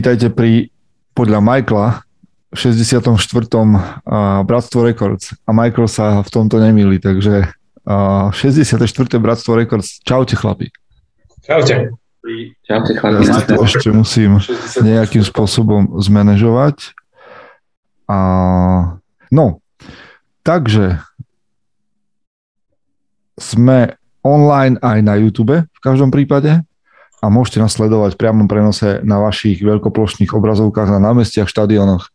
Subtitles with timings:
[0.00, 0.72] Vítajte pri,
[1.12, 2.00] podľa Michaela,
[2.56, 3.04] 64.
[3.20, 5.36] Uh, Bratstvo Records.
[5.44, 7.44] A Michael sa v tomto nemýli, takže
[7.84, 8.80] uh, 64.
[9.20, 10.00] Bratstvo Records.
[10.00, 10.72] Čaute chlapi.
[11.44, 11.92] Čaute.
[12.64, 13.28] Čaute chlapi.
[13.28, 14.40] Ja to ešte musím
[14.80, 16.96] nejakým spôsobom zmanéžovať.
[18.08, 18.16] A,
[19.28, 19.60] no,
[20.40, 20.96] takže
[23.36, 26.64] sme online aj na YouTube v každom prípade
[27.20, 32.08] a môžete nás sledovať v priamom prenose na vašich veľkoplošných obrazovkách na námestiach, štadionoch,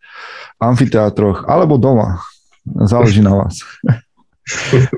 [0.58, 2.26] amfiteátroch alebo doma.
[2.66, 3.62] Záleží na vás.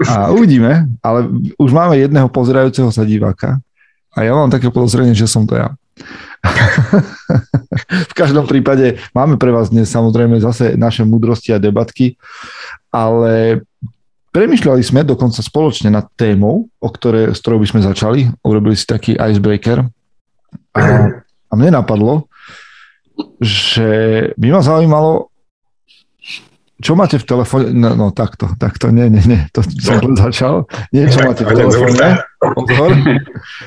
[0.08, 3.60] A uvidíme, ale už máme jedného pozerajúceho sa diváka
[4.16, 5.72] a ja mám také podozrenie, že som to ja.
[8.12, 12.20] v každom prípade máme pre vás dnes samozrejme zase naše múdrosti a debatky,
[12.92, 13.64] ale
[14.38, 18.30] Premýšľali sme dokonca spoločne nad témou, o ktoré, s ktorou by sme začali.
[18.46, 19.90] Urobili si taký icebreaker.
[20.76, 20.80] A,
[21.24, 22.30] a mne napadlo,
[23.42, 23.90] že
[24.38, 25.32] by ma zaujímalo,
[26.78, 27.74] čo máte v telefóne?
[27.74, 30.70] No, no takto, takto, nie, nie, nie, to som len začal.
[30.94, 32.22] Nie, čo máte v telefóne?
[32.38, 32.92] Pozor,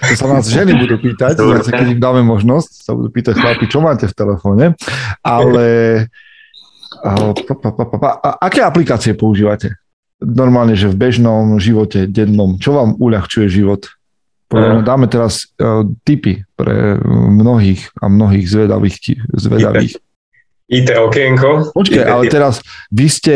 [0.06, 3.66] to sa nás ženy budú pýtať, zase, keď im dáme možnosť, sa budú pýtať chlapi,
[3.66, 4.78] čo máte v telefóne,
[5.26, 5.66] ale
[7.02, 9.74] a, pa, pa, pa, pa, a, aké aplikácie používate?
[10.20, 13.88] normálne, že v bežnom živote, dennom, čo vám uľahčuje život?
[14.50, 18.96] Povedame, dáme teraz uh, tipy pre mnohých a mnohých zvedavých.
[19.30, 19.94] zvedavých.
[20.74, 21.70] IT okienko.
[21.70, 22.58] Počkaj, ale teraz
[22.90, 23.34] vy ste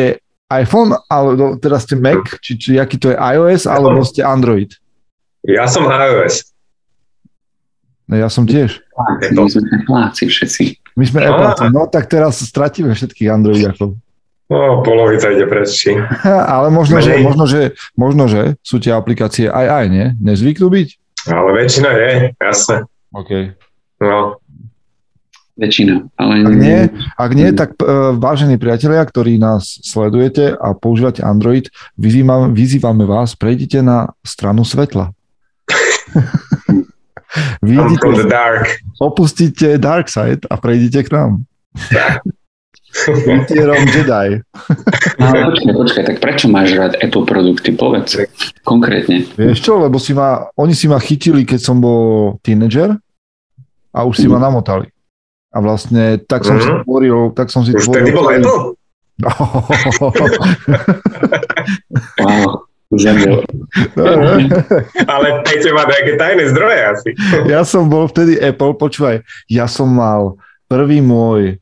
[0.50, 4.74] iPhone, alebo teraz ste Mac, či, či aký to je iOS, alebo ste Android?
[5.46, 6.50] Ja som iOS.
[8.10, 8.82] No, ja som tiež.
[9.34, 10.62] My sme pláci všetci.
[10.94, 13.98] My sme Apple, no tak teraz stratíme všetkých Androidakov.
[14.44, 15.88] No, polovica ide preč.
[16.54, 20.06] Ale možno, že, možno, že, možno, že sú tie aplikácie aj aj, nie?
[20.20, 20.88] Nezvyknú byť?
[21.28, 22.76] Ale väčšina je, jasné.
[23.16, 23.30] OK.
[24.02, 24.36] No.
[25.54, 26.32] Väčšina, ale...
[26.42, 26.80] Ak nie,
[27.14, 33.38] ak nie tak uh, vážení priatelia, ktorí nás sledujete a používate Android, vyzývame, vyzývame vás,
[33.38, 35.14] prejdite na stranu svetla.
[37.62, 38.82] Vidíte, dark.
[38.98, 41.30] opustíte dark side a prejdite k nám.
[42.94, 44.28] Vytierom Jedi.
[45.18, 47.74] No, počkaj, počkaj, tak prečo máš rád Apple produkty?
[47.74, 48.30] Povedz
[48.62, 49.26] konkrétne.
[49.34, 52.94] Vieš čo, lebo si ma, oni si ma chytili, keď som bol tínedžer
[53.90, 54.32] a už si mm.
[54.34, 54.44] ma mhm.
[54.46, 54.86] namotali.
[55.54, 56.66] A vlastne tak som mm-hmm.
[56.66, 56.82] si mhm.
[56.82, 58.10] tvoril, tak som si už tvoril...
[58.10, 58.60] Už bol Apple?
[62.18, 62.66] wow.
[63.94, 64.32] No, no.
[65.10, 67.10] Ale Peťo má nejaké tajné zdroje asi.
[67.50, 70.38] Ja som bol vtedy Apple, počúvaj, ja som mal
[70.70, 71.58] prvý môj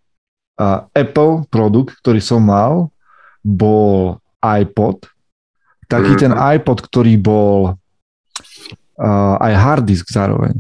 [0.92, 2.92] Apple produkt, ktorý som mal,
[3.42, 5.06] bol iPod.
[5.90, 7.76] Taký ten iPod, ktorý bol
[8.96, 10.56] uh, aj hard disk zároveň.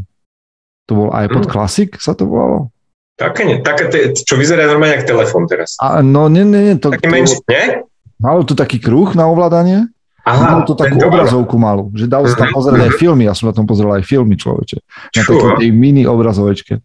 [0.90, 1.50] To bol iPod mm.
[1.50, 2.68] Classic, sa to volalo?
[3.16, 5.78] Také nie, také, čo vyzerá normálne ako telefón teraz.
[5.78, 6.76] A, no nie, nie, nie.
[6.80, 7.86] To, Taký menší, nie?
[8.18, 9.90] Malo to taký kruh na ovládanie?
[10.22, 12.54] Aha, Mal to takú obrazovku malú, že dal sa tam mhm.
[12.54, 14.78] pozrieť aj filmy, ja som na tom pozeral aj filmy človeče,
[15.18, 16.78] na takej tej mini obrazovečke.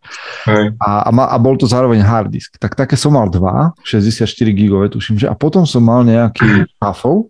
[0.82, 2.58] A, a, ma, a bol to zároveň hard disk.
[2.58, 4.26] Tak také som mal dva, 64
[4.58, 7.30] gigové tuším, že a potom som mal nejaký shuffle,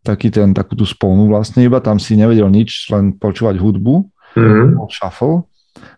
[0.00, 3.94] taký ten, takú tú sponu vlastne, iba tam si nevedel nič, len počúvať hudbu,
[4.36, 4.80] mm-hmm.
[4.88, 5.44] shuffle.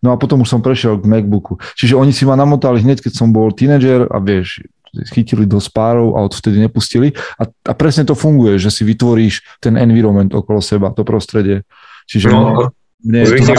[0.00, 1.60] No a potom už som prešiel k MacBooku.
[1.76, 4.64] Čiže oni si ma namotali hneď, keď som bol tínedžer a vieš,
[5.12, 7.12] chytili do spárov a odvtedy nepustili.
[7.36, 11.66] A, a presne to funguje, že si vytvoríš ten environment okolo seba, to prostredie.
[12.06, 12.72] Čiže no,
[13.04, 13.54] mne je to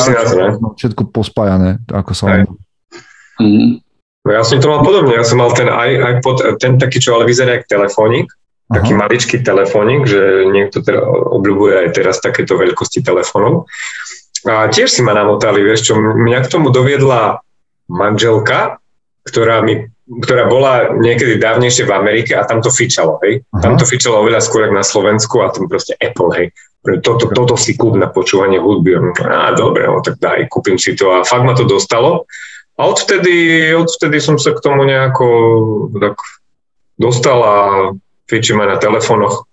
[0.79, 3.85] všetko pospájané, ako sa mm-hmm.
[4.27, 7.23] No ja som to mal podobne, ja som mal ten iPod, ten taký, čo ale
[7.23, 8.75] vyzerá ako telefónik, Aha.
[8.75, 10.99] taký maličký telefónik, že niekto teda
[11.31, 13.71] obľúbuje aj teraz takéto veľkosti telefónov.
[14.43, 17.39] A tiež si ma namotali, vieš čo, mňa k tomu doviedla
[17.87, 18.83] manželka,
[19.23, 23.43] ktorá mi ktorá bola niekedy dávnejšie v Amerike a tam to fičalo, hej.
[23.43, 23.59] Uh-huh.
[23.59, 26.47] Tam to fičalo oveľa skôr na Slovensku a tam proste Apple, hej.
[27.03, 28.95] Toto, toto si kúp na počúvanie hudby.
[29.27, 31.11] A dobre, no tak daj, kúpim si to.
[31.11, 32.23] A fakt ma to dostalo.
[32.79, 35.27] A odvtedy, odvtedy som sa k tomu nejako
[35.99, 36.15] tak
[36.95, 37.55] dostal a
[38.31, 39.43] fičím aj na telefónoch.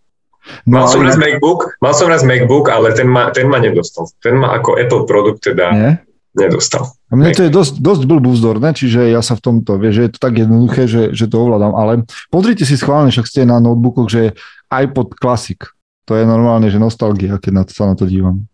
[0.68, 4.06] No, mal som raz MacBook, mal som raz MacBook, ale ten ma, ten ma nedostal.
[4.20, 5.66] Ten ma ako Apple produkt teda...
[5.72, 5.92] Nie?
[6.34, 6.90] Nedostal.
[7.08, 10.12] A mne to je dosť, dosť blbúzdorné, čiže ja sa v tomto, vieš, že je
[10.14, 14.10] to tak jednoduché, že, že to ovládam, ale pozrite si schválne, však ste na notebookoch,
[14.10, 14.34] že
[14.68, 15.62] iPod Classic,
[16.04, 18.44] to je normálne, že nostalgia, keď na to, sa na to dívam.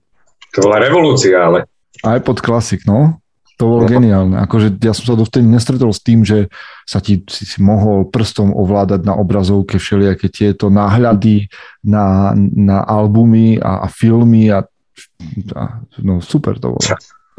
[0.55, 1.67] To bola revolúcia, ale.
[2.05, 3.19] iPod Classic, no.
[3.61, 3.93] To bolo no.
[3.93, 4.37] geniálne.
[4.41, 6.49] Akože ja som sa dovtedy nestretol s tým, že
[6.89, 11.53] sa ti si, si mohol prstom ovládať na obrazovke všelijaké tieto náhľady
[11.85, 14.65] na, na albumy a, a filmy a,
[15.53, 15.63] a
[16.01, 16.81] no super to bolo.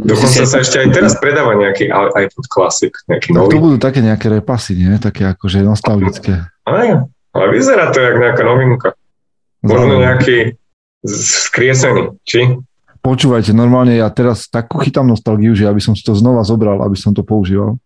[0.02, 3.54] Dokonca sa ešte aj teraz predáva nejaký iPod Classic, nejaký nový.
[3.54, 4.98] to budú také nejaké repasy, nie?
[4.98, 6.50] Také akože nostalgické.
[6.66, 7.06] Aj,
[7.38, 8.98] ale vyzerá to jak nejaká novinka.
[9.62, 10.58] Možno nejaký
[11.06, 12.58] skriesený, či?
[13.02, 16.98] Počúvajte, normálne ja teraz takú chytám nostalgiu, že aby som si to znova zobral, aby
[16.98, 17.78] som to používal.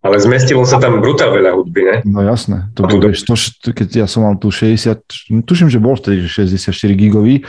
[0.00, 1.96] Ale zmestilo sa tam brutál veľa hudby, ne?
[2.08, 4.96] No jasné, to bude 100, keď ja som mal tu 60,
[5.28, 7.44] no tuším, že bol vtedy že 64 gigový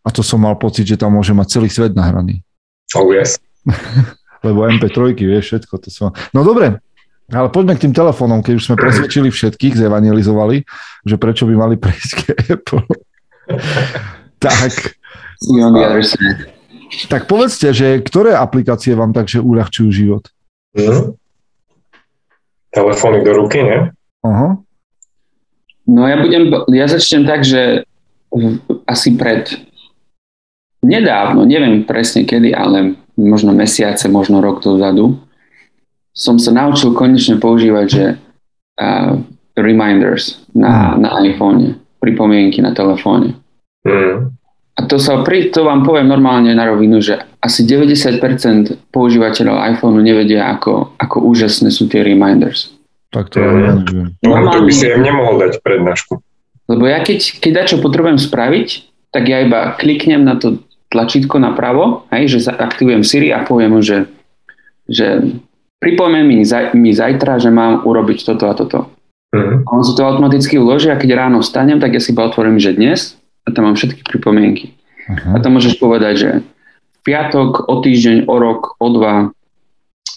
[0.00, 2.40] a to som mal pocit, že tam môže mať celý svet nahraný.
[2.94, 3.38] Oh yes.
[4.46, 6.12] Lebo MP3, vieš, všetko to som...
[6.36, 6.78] No dobre,
[7.32, 10.68] ale poďme k tým telefónom, keď už sme presvedčili všetkých, zevangelizovali,
[11.08, 12.20] že prečo by mali prejsť k
[12.52, 12.84] Apple.
[14.44, 14.72] tak,
[17.08, 20.28] tak povedzte, že ktoré aplikácie vám takže uľahčujú život?
[20.76, 21.16] Mhm.
[22.74, 23.94] Telefónik do ruky, ne?
[24.26, 24.58] Aha.
[25.86, 27.86] No ja budem, ja začnem tak, že
[28.34, 28.58] v-
[28.88, 29.46] asi pred
[30.84, 35.18] nedávno, neviem presne kedy, ale možno mesiace, možno rok dozadu,
[36.14, 39.18] som sa naučil konečne používať, že uh,
[39.58, 43.34] reminders na, na iPhone, pripomienky na telefóne.
[43.82, 44.30] Mhm.
[44.74, 50.02] A to sa pri, to vám poviem normálne na rovinu, že asi 90% používateľov iPhoneu
[50.02, 52.74] nevedia, ako, ako úžasné sú tie reminders.
[53.14, 54.18] Tak to ja neviem.
[54.26, 56.18] No, to by Normálne- si im nemohol dať prednášku.
[56.66, 58.68] Lebo ja keď, keď dačo potrebujem spraviť,
[59.14, 60.58] tak ja iba kliknem na to
[60.94, 64.06] tlačítko napravo, hej, že aktivujem Siri a poviem mu, že,
[64.86, 65.26] že
[65.82, 68.78] pripomne mi, zaj, mi zajtra, že mám urobiť toto a toto.
[69.34, 69.66] Mhm.
[69.66, 72.62] A on si to automaticky uloží a keď ráno vstanem, tak ja si iba otvorím,
[72.62, 74.70] že dnes a tam mám všetky pripomienky.
[75.10, 75.42] A Aha.
[75.42, 79.34] tam môžeš povedať, že v piatok, o týždeň, o rok, o dva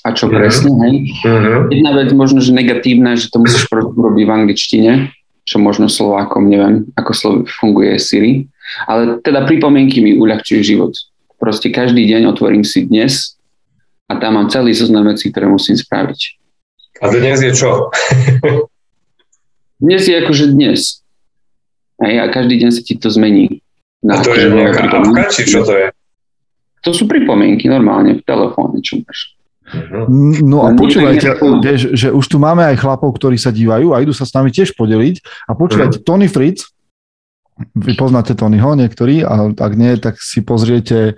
[0.06, 0.33] a čo Mhm.
[0.38, 0.95] presne, hej.
[1.25, 1.74] Mhm.
[1.74, 4.91] Jedna vec možno, že negatívna, že to musíš urobiť v angličtine,
[5.44, 8.47] čo možno Slovákom, neviem, ako funguje Siri.
[8.87, 10.93] Ale teda pripomienky mi uľahčujú život.
[11.37, 13.37] Proste každý deň otvorím si dnes
[14.09, 16.19] a tam mám celý zoznam vecí, ktoré musím spraviť.
[17.03, 17.93] A dnes je čo?
[19.77, 21.05] Dnes je akože dnes.
[22.01, 23.61] A každý deň sa ti to zmení.
[24.09, 25.87] A to je nejaká apka, či čo to je?
[26.85, 29.37] To sú pripomienky normálne v telefóne, čo máš.
[29.67, 30.47] Mhm.
[30.47, 34.15] No a počúvajte, vieš, že už tu máme aj chlapov, ktorí sa dívajú a idú
[34.15, 35.45] sa s nami tiež podeliť.
[35.45, 36.71] A počúvajte, Tony Fritz,
[37.74, 41.18] vy poznáte Tonyho niektorí, a ak nie, tak si pozriete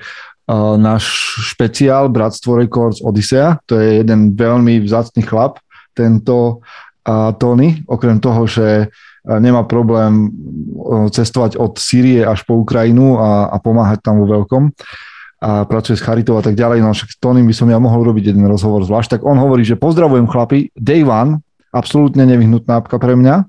[0.80, 1.06] náš
[1.53, 3.62] špeciál Bratstvo Records Odyssea.
[3.69, 5.62] To je jeden veľmi vzácný chlap,
[5.94, 6.65] tento
[7.38, 8.89] Tony, okrem toho, že
[9.27, 10.33] nemá problém
[11.13, 14.74] cestovať od Sýrie až po Ukrajinu a, a pomáhať tam vo veľkom
[15.39, 18.03] a pracuje s Charitou a tak ďalej, no však s Tonym by som ja mohol
[18.09, 21.39] robiť jeden rozhovor zvlášť, tak on hovorí, že pozdravujem chlapi, day one,
[21.71, 23.47] absolútne nevyhnutná apka pre mňa,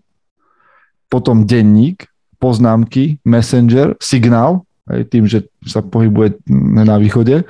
[1.10, 2.09] potom denník,
[2.40, 7.46] poznámky, messenger, signál, aj tým, že sa pohybuje na východe,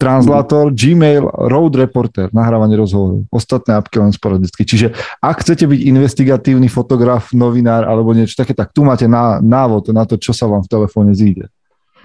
[0.00, 3.28] translátor, Gmail, Road Reporter, nahrávanie rozhovorov.
[3.28, 4.64] Ostatné apky len sporadicky.
[4.64, 9.92] Čiže ak chcete byť investigatívny fotograf, novinár alebo niečo také, tak tu máte ná, návod
[9.92, 11.52] na to, čo sa vám v telefóne zíde.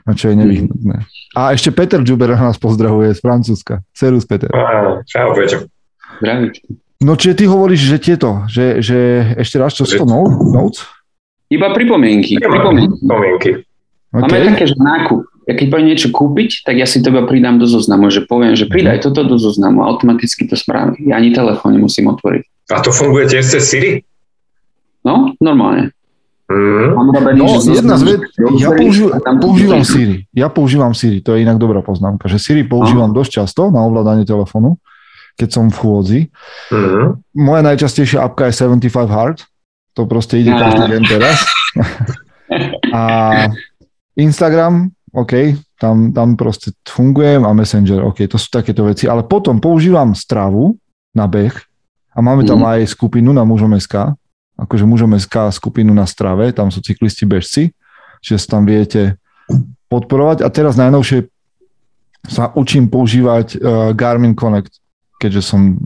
[0.06, 1.07] A čo je nevyhnutné.
[1.33, 3.81] A ešte Peter Džuber nás pozdravuje z Francúzska.
[3.95, 4.52] Serus, Peter.
[5.07, 5.66] Čau, Peťo.
[7.02, 10.85] No čiže ty hovoríš, že tieto, že, že ešte raz, čo sú to no- notes?
[11.49, 12.42] Iba pripomienky.
[12.42, 12.95] pripomienky.
[13.02, 13.52] Pripomienky.
[14.16, 14.47] Máme OK.
[14.56, 15.21] také, že nákup.
[15.45, 18.57] Ja keď poviem niečo kúpiť, tak ja si to iba pridám do zoznamu, že poviem,
[18.57, 21.06] že pridaj toto do zoznamu a automaticky to spraví.
[21.06, 22.73] Ja ani telefón nemusím otvoriť.
[22.73, 24.02] A to funguje tiež cez Siri?
[25.06, 25.94] No, normálne.
[26.49, 26.85] Mhm.
[26.97, 28.21] Mám urobený, No, jedna z ved...
[28.57, 29.06] Ja použív...
[29.42, 29.81] používam.
[29.85, 30.25] Siri.
[30.33, 34.25] Ja používam Siri, to je inak dobrá poznámka, že Siri používam dosť často na ovládanie
[34.25, 34.78] telefónu,
[35.37, 36.19] keď som v chôdzi.
[36.73, 37.21] Mhm.
[37.37, 39.45] Moja najčastejšia apka je 75 Hard,
[39.95, 41.37] to proste ide každý deň teraz.
[42.94, 43.04] A
[44.16, 49.59] Instagram, OK, tam, tam proste fungujem a Messenger, OK, to sú takéto veci, ale potom
[49.59, 50.78] používam stravu
[51.11, 51.52] na beh
[52.16, 52.68] a máme tam Mhm.
[52.69, 54.16] aj skupinu na mužom SK,
[54.56, 57.75] akože mužom SK skupinu na strave, tam sú cyklisti bežci,
[58.23, 59.19] čiže tam viete
[59.92, 60.45] podporovať.
[60.45, 61.28] A teraz najnovšie
[62.25, 63.59] sa učím používať uh,
[63.94, 64.80] Garmin Connect,
[65.19, 65.78] keďže som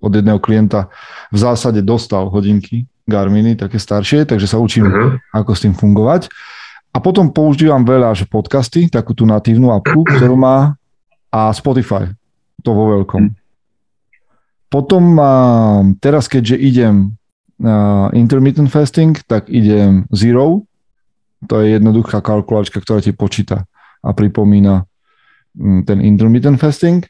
[0.00, 0.88] od jedného klienta
[1.28, 5.34] v zásade dostal hodinky Garminy, také staršie, takže sa učím Mhm.
[5.34, 6.30] ako s tým fungovať.
[6.90, 10.74] A potom používam veľa, že podcasty, takú tú natívnu apku, ktorú má
[11.30, 12.10] a Spotify,
[12.62, 13.30] to vo veľkom.
[14.70, 17.18] Potom mám, teraz keďže idem
[17.58, 20.62] na intermittent fasting, tak idem Zero,
[21.46, 23.66] to je jednoduchá kalkulačka, ktorá ti počíta
[24.00, 24.86] a pripomína
[25.54, 27.06] mm, ten intermittent fasting.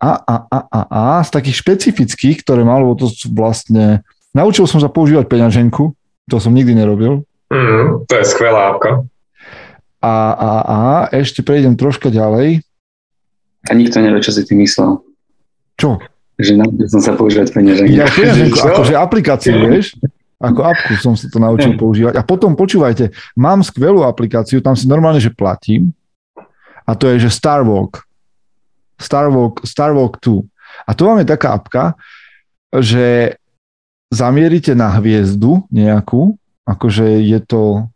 [0.00, 4.00] A, a, a, a, a z takých špecifických, ktoré malo, to sú vlastne,
[4.32, 5.94] naučil som sa používať peňaženku,
[6.26, 8.06] to som nikdy nerobil, Mhm.
[8.06, 9.02] To je skvelá apka.
[10.00, 10.78] A, a, a
[11.12, 12.62] ešte prejdem troška ďalej.
[13.68, 15.02] A nikto nevie, čo si ty myslel.
[15.76, 16.00] Čo?
[16.40, 17.92] Že naučil som sa používať peňaženku.
[17.92, 19.98] Ja peňaženku, akože aplikáciu, vieš?
[20.40, 22.16] Ako apku som sa to naučil používať.
[22.16, 25.92] A potom počúvajte, mám skvelú aplikáciu, tam si normálne, že platím
[26.88, 28.08] a to je, že Starwalk.
[28.96, 30.40] Starwalk, Starwalk 2.
[30.88, 31.84] A to vám je taká apka,
[32.72, 33.36] že
[34.10, 36.34] zamierite na hviezdu nejakú,
[36.66, 37.86] akože je to,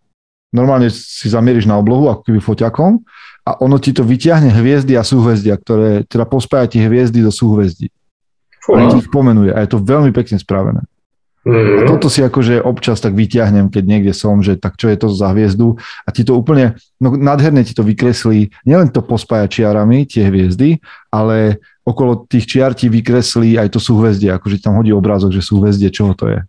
[0.55, 3.03] normálne si zamieríš na oblohu, ako keby foťakom,
[3.45, 7.93] a ono ti to vyťahne hviezdy a súhvezdia, ktoré teda pospája ti hviezdy do súhvezdí.
[8.73, 10.81] A ti ich pomenuje a je to veľmi pekne spravené.
[11.45, 11.77] Mm-hmm.
[11.77, 11.89] A mhm.
[11.93, 15.37] toto si akože občas tak vyťahnem, keď niekde som, že tak čo je to za
[15.37, 20.25] hviezdu a ti to úplne, no nádherne ti to vykreslí, nielen to pospája čiarami, tie
[20.25, 20.81] hviezdy,
[21.13, 25.93] ale okolo tých čiar ti vykreslí aj to súhvezdie, akože tam hodí obrázok, že súhvezdie,
[25.93, 26.41] čoho to je.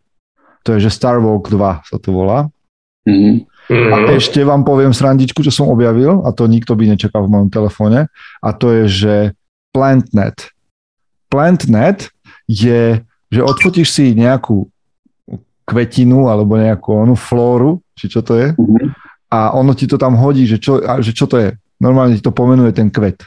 [0.66, 2.48] To je, že Star Walk 2 sa to volá.
[3.06, 3.54] Mm-hmm.
[3.70, 7.50] A ešte vám poviem srandičku, čo som objavil, a to nikto by nečakal v mojom
[7.52, 8.10] telefóne,
[8.42, 9.16] a to je, že
[9.76, 10.56] PlantNet.
[11.30, 12.10] PlantNet
[12.48, 14.70] je, že odfotíš si nejakú
[15.66, 18.48] kvetinu alebo nejakú onú flóru, či čo to je.
[18.56, 18.88] Mm-hmm.
[19.34, 21.50] A ono ti to tam hodí, že čo, že čo to je.
[21.82, 23.26] Normálne ti to pomenuje ten kvet.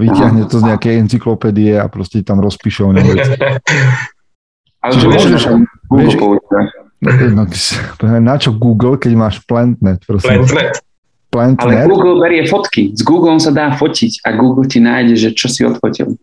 [0.00, 3.04] Vyťahne to z nejakej encyklopédie a proste tam rozpíše o nej
[4.80, 5.42] Ale Čiže môžeš,
[5.92, 6.14] vieš,
[7.36, 7.44] no,
[8.16, 10.00] na čo Google, keď máš PlantNet?
[10.08, 10.40] Prosím.
[10.40, 10.80] PlantNet.
[11.28, 11.84] PlantNet.
[11.84, 12.96] Ale Google berie fotky.
[12.96, 16.16] S Google sa dá fotiť a Google ti nájde, že čo si odfotil.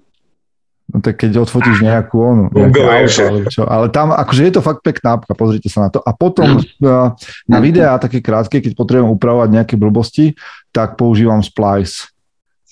[0.87, 3.63] No tak keď odfotíš nejakú onu, nejaké auto, alebo čo.
[3.67, 5.99] Ale tam, akože je to fakt pekná apka, pozrite sa na to.
[5.99, 7.13] A potom mm.
[7.51, 10.33] na videá také krátke, keď potrebujem upravovať nejaké blbosti,
[10.71, 12.07] tak používam Splice.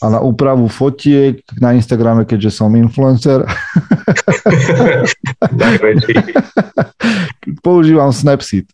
[0.03, 3.47] A na úpravu fotiek na Instagrame, keďže som influencer,
[7.65, 8.67] používam Snapseed.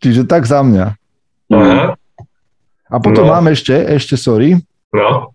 [0.00, 0.96] Čiže tak za mňa.
[1.52, 1.94] Aha.
[2.92, 3.36] A potom no.
[3.36, 4.56] mám ešte, ešte sorry,
[4.92, 5.32] no.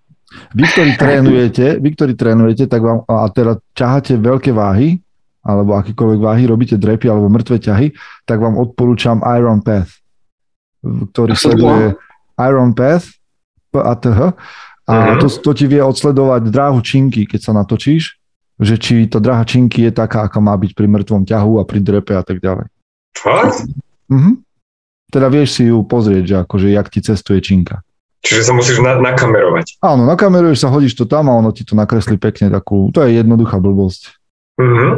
[0.54, 5.00] Vy, ktorí trénujete, vy, ktorí trénujete, tak vám, a teda ťaháte veľké váhy,
[5.40, 7.96] alebo akýkoľvek váhy, robíte drepy alebo mŕtve ťahy,
[8.28, 10.04] tak vám odporúčam Iron Path,
[10.84, 11.96] ktorý sleduje
[12.38, 13.10] Iron Path,
[13.74, 14.38] PATH,
[14.88, 15.20] a uh-huh.
[15.20, 18.16] to, to ti vie odsledovať dráhu činky, keď sa natočíš,
[18.56, 21.80] že či to dráha činky je taká, aká má byť pri mŕtvom ťahu a pri
[21.84, 22.72] drepe a tak ďalej.
[23.20, 23.68] Fakt?
[24.08, 24.48] Mhm.
[25.08, 27.80] Teda vieš si ju pozrieť, že akože jak ti cestuje činka.
[28.28, 29.80] Čiže sa musíš na, nakamerovať.
[29.80, 33.16] Áno, nakameruješ sa, hodíš to tam a ono ti to nakreslí pekne takú, to je
[33.16, 34.20] jednoduchá blbosť.
[34.60, 34.92] Mm-hmm.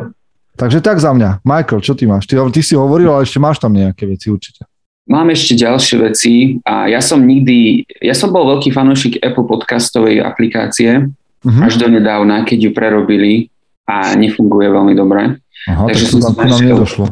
[0.57, 1.45] Takže tak za mňa.
[1.45, 2.25] Michael, čo ty máš?
[2.25, 4.65] Ty, ty si hovoril, ale ešte máš tam nejaké veci určite.
[5.09, 10.21] Mám ešte ďalšie veci a ja som nikdy, ja som bol veľký fanúšik Apple podcastovej
[10.21, 11.65] aplikácie mm-hmm.
[11.65, 13.49] až do nedávna, keď ju prerobili
[13.89, 15.41] a nefunguje veľmi dobre.
[15.65, 17.05] Aha, Takže tak som to nám nedošlo.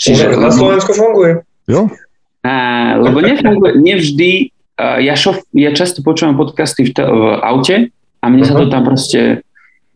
[0.00, 1.44] Čiže, na Slovensku funguje.
[1.68, 1.92] Jo?
[2.40, 2.52] A,
[2.96, 4.48] lebo nefunguje, nevždy
[4.80, 7.76] ja, šof, ja často počúvam podcasty v, te, v aute
[8.20, 8.56] a mne uh-huh.
[8.56, 9.20] sa to tam proste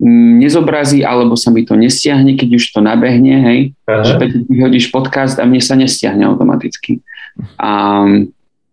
[0.02, 4.02] nezobrazí, alebo sa mi to nestiahne, keď už to nabehne, hej, uh-huh.
[4.02, 4.14] že
[4.50, 6.98] vyhodíš podcast a mne sa nestiahne automaticky.
[7.58, 8.02] A,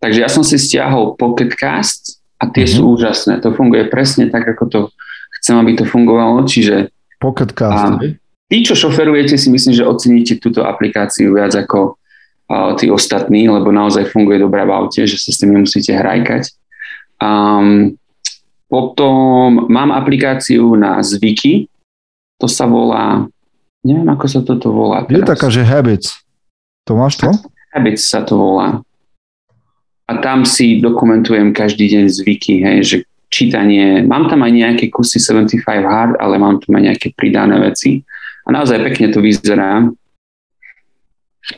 [0.02, 2.74] takže ja som si stiahol Pocketcast a tie uh-huh.
[2.74, 3.40] sú úžasné.
[3.46, 4.80] To funguje presne tak, ako to
[5.42, 6.90] chcem, aby to fungovalo, čiže
[7.22, 8.18] Pocketcast, a,
[8.52, 11.96] Tí, čo šoferujete, si myslím, že oceníte túto aplikáciu viac ako
[12.76, 16.52] tí ostatní, lebo naozaj funguje dobre v aute, že sa s tým nemusíte hrajkať.
[17.24, 17.96] Um,
[18.72, 21.68] potom mám aplikáciu na zvyky,
[22.40, 23.28] to sa volá,
[23.84, 25.20] neviem ako sa toto volá teraz.
[25.20, 26.24] Je taká, že Habits.
[26.88, 27.28] To máš to?
[27.76, 28.80] Habits sa to volá.
[30.08, 32.98] A tam si dokumentujem každý deň zvyky, hej, že
[33.28, 38.04] čítanie, mám tam aj nejaké kusy 75 hard, ale mám tam aj nejaké pridané veci.
[38.48, 39.88] A naozaj pekne to vyzerá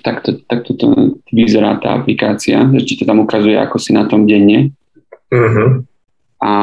[0.01, 0.85] takto, takto to
[1.29, 4.71] vyzerá tá aplikácia, že ti to tam ukazuje, ako si na tom denne.
[5.33, 5.85] Uh-huh.
[6.43, 6.53] A,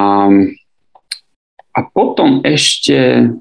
[1.72, 3.32] a potom ešte,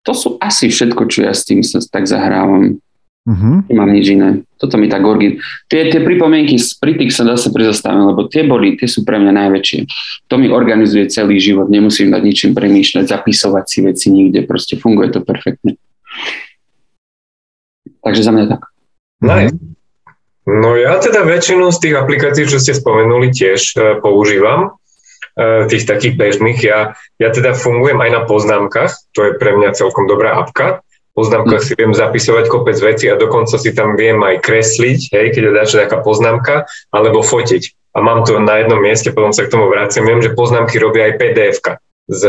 [0.00, 2.80] to sú asi všetko, čo ja s tým sa tak zahrávam.
[3.22, 3.62] Uh-huh.
[3.70, 4.42] Nemám nič iné.
[4.58, 5.38] Toto mi tak orgin.
[5.70, 9.30] Tie, tie pripomienky pri tých sa zase prizastavím, lebo tie body, tie sú pre mňa
[9.46, 9.80] najväčšie.
[10.26, 15.14] To mi organizuje celý život, nemusím nad ničím premýšľať, zapisovať si veci nikde, proste funguje
[15.14, 15.78] to perfektne.
[18.02, 18.62] Takže za mňa tak.
[19.22, 19.54] Nice.
[20.42, 24.81] No ja teda väčšinu z tých aplikácií, čo ste spomenuli, tiež e, používam,
[25.38, 26.58] tých takých bežných.
[26.60, 30.84] Ja, ja teda fungujem aj na poznámkach, to je pre mňa celkom dobrá apka.
[31.12, 35.26] V poznámkach si viem zapisovať kopec veci a dokonca si tam viem aj kresliť, hej,
[35.36, 37.92] keď je dačo nejaká poznámka, alebo fotiť.
[37.92, 40.08] A mám to na jednom mieste, potom sa k tomu vraciam.
[40.08, 41.56] Viem, že poznámky robia aj pdf
[42.10, 42.22] z,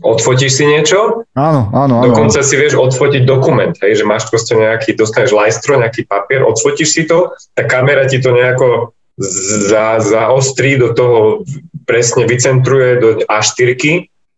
[0.00, 2.08] odfotíš si niečo, áno, áno, áno.
[2.08, 6.88] dokonca si vieš odfotiť dokument, hej, že máš proste nejaký, dostaneš lajstro, nejaký papier, odfotíš
[6.88, 11.46] si to, tá kamera ti to nejako za, zaostrí do toho,
[11.86, 13.78] presne vycentruje do A4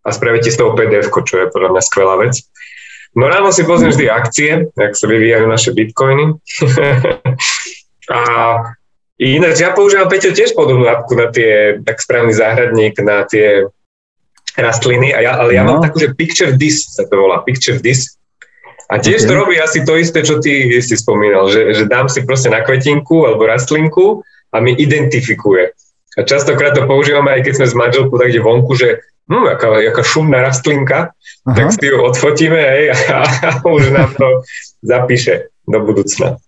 [0.05, 2.43] a spraví ti z toho pdf čo je podľa mňa skvelá vec.
[3.17, 6.37] No ráno si pozriem vždy akcie, jak sa vyvíjajú naše bitcoiny.
[8.13, 8.21] a
[9.17, 13.65] ináč ja používam Peťo tiež podobnú apku na tie, tak správny záhradník, na tie
[14.61, 15.77] rastliny, a ja, ale ja no.
[15.77, 18.21] mám takú, že Picture This sa to volá, Picture This.
[18.93, 19.29] A tiež okay.
[19.29, 22.63] to robí asi to isté, čo ty si spomínal, že, že dám si proste na
[22.63, 24.23] kvetinku alebo rastlinku
[24.57, 25.77] a mi identifikuje.
[26.17, 30.03] A častokrát to používame aj keď sme s manželkou tak vonku, že hm, jaká, jaká
[30.03, 31.13] šumná rastlinka,
[31.45, 31.53] Aha.
[31.53, 33.21] tak si ju odfotíme hej, a,
[33.53, 34.41] a už nám to
[34.81, 36.41] zapíše do budúcna.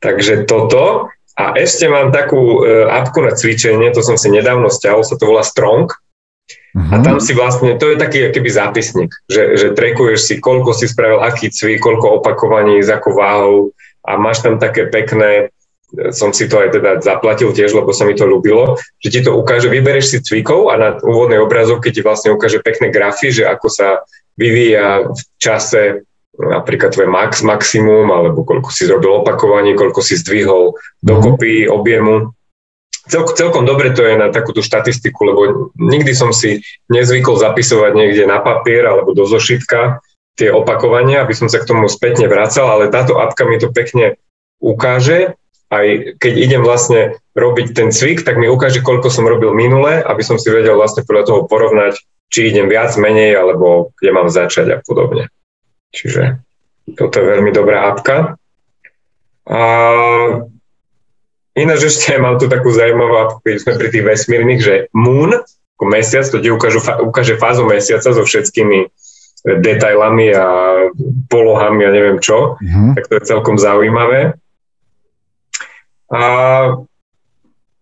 [0.00, 1.12] Takže toto.
[1.38, 5.22] A ešte mám takú e, apku na cvičenie, to som si nedávno stiahol, sa to
[5.22, 5.94] volá Strong.
[6.74, 6.90] Uh-huh.
[6.94, 7.04] A mhm.
[7.04, 11.22] tam si vlastne, to je taký keby zápisník, že, že trekuješ si, koľko si spravil,
[11.22, 13.70] aký cvik, koľko opakovaní, s akou váhou
[14.02, 15.52] a máš tam také pekné
[16.12, 19.32] som si to aj teda zaplatil tiež, lebo sa mi to ľúbilo, že ti to
[19.32, 23.66] ukáže, vybereš si cvikov a na úvodnej obrazovke ti vlastne ukáže pekné grafy, že ako
[23.72, 24.04] sa
[24.36, 26.04] vyvíja v čase
[26.38, 32.30] napríklad tvoje max, maximum, alebo koľko si zrobil opakovaní, koľko si zdvihol dokopy objemu.
[33.08, 35.40] Cel, celkom dobre to je na takúto štatistiku, lebo
[35.80, 36.60] nikdy som si
[36.92, 40.04] nezvykol zapisovať niekde na papier alebo do zošitka
[40.38, 44.14] tie opakovania, aby som sa k tomu spätne vracal, ale táto apka mi to pekne
[44.62, 45.34] ukáže
[45.68, 50.22] aj keď idem vlastne robiť ten cvik, tak mi ukáže, koľko som robil minule, aby
[50.24, 52.00] som si vedel vlastne podľa toho porovnať,
[52.32, 55.28] či idem viac, menej, alebo kde mám začať a podobne.
[55.92, 56.40] Čiže
[56.96, 58.40] toto je veľmi dobrá apka.
[59.48, 59.60] A
[61.56, 65.36] ináč ešte mám tu takú zaujímavú apku, keď sme pri tých vesmírnych, že Moon,
[65.78, 68.88] ako mesiac, to ti ukážu, ukáže fázu mesiaca so všetkými
[69.46, 70.46] detailami a
[71.30, 72.98] polohami a neviem čo, mm-hmm.
[72.98, 74.34] tak to je celkom zaujímavé.
[76.08, 76.20] A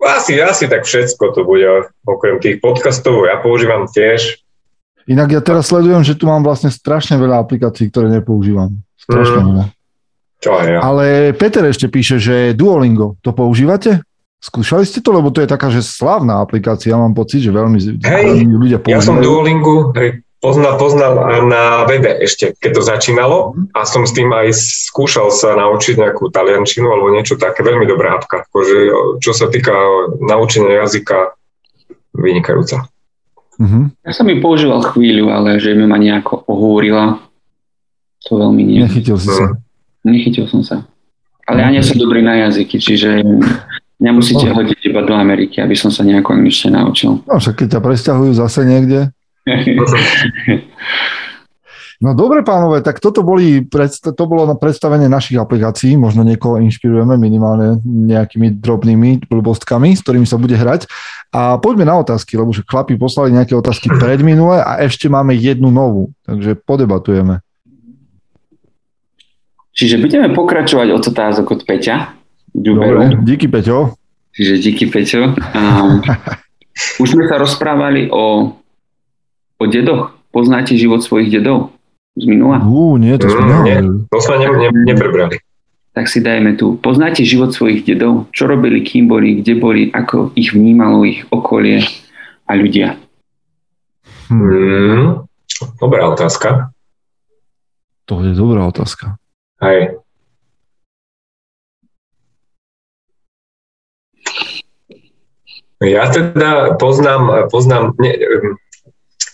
[0.03, 4.43] asi, asi tak všetko to bude, okrem tých podcastov, ja používam tiež.
[5.07, 8.75] Inak ja teraz sledujem, že tu mám vlastne strašne veľa aplikácií, ktoré nepoužívam.
[8.99, 9.47] Strašne mm.
[9.47, 9.65] veľa.
[10.37, 10.81] Čo ja.
[10.83, 14.03] Ale Peter ešte píše, že Duolingo, to používate?
[14.37, 17.79] Skúšali ste to, lebo to je taká, že slávna aplikácia, ja mám pocit, že veľmi,
[18.05, 19.01] hej, veľmi ľudia používajú.
[19.01, 21.13] Ja som Duolingu, hej, poznal, poznal
[21.47, 23.39] na webe ešte, keď to začínalo
[23.73, 24.53] a som s tým aj
[24.91, 28.45] skúšal sa naučiť nejakú taliančinu alebo niečo také, veľmi dobrá apka.
[28.47, 28.77] Akože,
[29.21, 29.73] čo sa týka
[30.21, 31.35] naučenia jazyka,
[32.17, 32.89] vynikajúca.
[33.57, 33.85] Mm-hmm.
[34.05, 37.25] Ja som ju používal chvíľu, ale že mi ma nejako ohúrila,
[38.29, 38.85] to veľmi nie.
[38.85, 39.57] Nechytil si sa.
[40.05, 40.85] Nechytil som sa.
[41.47, 43.23] Ale ja nie som dobrý na jazyky, čiže
[44.03, 47.23] nemusíte hodiť iba do Ameriky, aby som sa nejako angličtine naučil.
[47.23, 49.15] No však keď ťa presťahujú zase niekde,
[51.97, 57.17] No dobre pánové, tak toto boli, to bolo na predstavenie našich aplikácií, možno niekoho inšpirujeme
[57.17, 60.85] minimálne nejakými drobnými blbostkami, s ktorými sa bude hrať.
[61.33, 65.33] A poďme na otázky, lebo že chlapi poslali nejaké otázky pred minule a ešte máme
[65.41, 67.41] jednu novú, takže podebatujeme.
[69.73, 72.13] Čiže budeme pokračovať od otázok od Peťa.
[72.53, 73.97] Dobre, díky Peťo.
[74.37, 75.33] Čiže díky Peťo.
[75.33, 76.05] Um,
[77.03, 78.53] už sme sa rozprávali o
[79.61, 80.17] o dedoch?
[80.33, 81.73] Poznáte život svojich dedov
[82.17, 82.61] z minula?
[82.61, 83.79] Ú, nie, to sme mm, nie,
[84.13, 85.41] to sme ne, ne, neprebrali.
[85.97, 86.77] Tak si dajme tu.
[86.77, 88.29] Poznáte život svojich dedov?
[88.37, 91.81] Čo robili, kým boli, kde boli, ako ich vnímalo ich okolie
[92.45, 93.01] a ľudia?
[94.29, 95.25] Hmm,
[95.81, 96.69] dobrá otázka.
[98.07, 99.17] To je dobrá otázka.
[99.65, 99.97] Hej.
[105.81, 108.17] Ja teda poznám, poznám ne,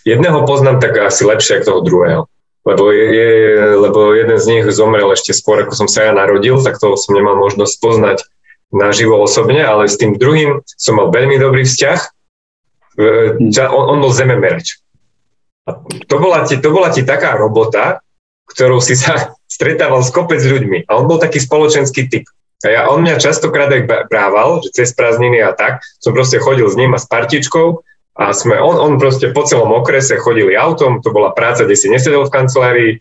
[0.03, 2.21] jedného poznám tak asi lepšie ako toho druhého.
[2.63, 3.27] Lebo, je,
[3.75, 7.11] lebo jeden z nich zomrel ešte skôr, ako som sa ja narodil, tak toho som
[7.11, 8.23] nemal možnosť poznať
[8.71, 11.99] naživo osobne, ale s tým druhým som mal veľmi dobrý vzťah.
[13.67, 14.79] On, on bol zememerač.
[15.67, 15.75] A
[16.07, 17.99] to bola, ti, to bola ti taká robota,
[18.47, 20.87] ktorou si sa stretával s kopec ľuďmi.
[20.87, 22.23] A on bol taký spoločenský typ.
[22.63, 26.63] A ja, on mňa častokrát aj brával, že cez prázdniny a tak, som proste chodil
[26.63, 31.01] s ním a s partičkou a sme, on, on proste po celom okrese chodili autom,
[31.01, 32.91] to bola práca, kde si nesedel v kancelárii,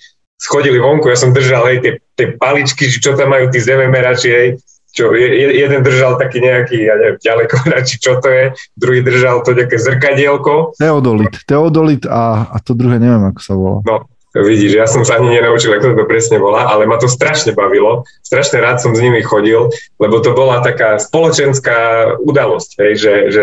[0.40, 4.48] schodili vonku, ja som držal hej, tie, tie paličky, čo tam majú tí zememerači, hej,
[4.92, 7.55] čo je, jeden držal taký nejaký, ja neviem, ďaleko,
[7.88, 8.44] či čo to je,
[8.77, 10.77] druhý držal to nejaké zrkadielko.
[10.81, 13.79] Teodolit, Teodolit a, a to druhé neviem, ako sa volá.
[13.85, 13.96] No,
[14.33, 18.09] vidíš, ja som sa ani nenaučil, ako to presne volá, ale ma to strašne bavilo,
[18.25, 19.68] strašne rád som s nimi chodil,
[20.01, 23.42] lebo to bola taká spoločenská udalosť, hej, že, že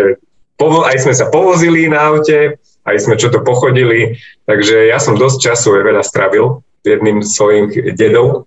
[0.60, 5.15] povo- aj sme sa povozili na aute, aj sme čo to pochodili, takže ja som
[5.15, 8.45] dosť času aj veľa stravil jedným svojim dedov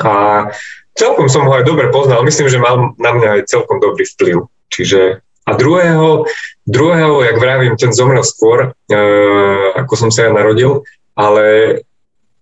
[0.00, 0.48] a
[0.96, 4.48] celkom som ho aj dobre poznal, myslím, že mal na mňa aj celkom dobrý vplyv.
[4.72, 6.26] Čiže a druhého,
[6.66, 10.82] druhého, jak vravím, ten zomrel skôr, uh, ako som sa ja narodil,
[11.14, 11.78] ale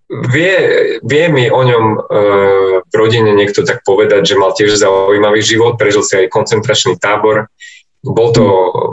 [0.08, 0.56] vie,
[1.04, 5.76] vie mi o ňom uh, v rodine niekto tak povedať, že mal tiež zaujímavý život,
[5.76, 7.52] prežil si aj koncentračný tábor,
[8.04, 8.46] bol to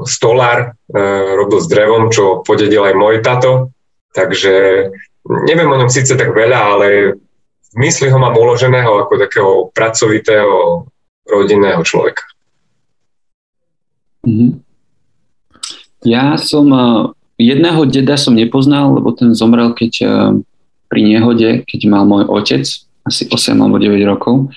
[0.08, 3.76] stolár, uh, robil s drevom, čo podedil aj môj tato,
[4.16, 4.88] takže
[5.46, 6.88] neviem o ňom síce tak veľa, ale
[7.72, 10.88] v mysli ho mám uloženého ako takého pracovitého
[11.28, 12.24] rodinného človeka.
[14.28, 14.52] Mm-hmm.
[16.04, 16.68] Ja som
[17.38, 19.94] jedného deda som nepoznal, lebo ten zomrel, keď
[20.92, 22.68] pri nehode, keď mal môj otec,
[23.08, 24.52] asi 8 alebo 9 rokov.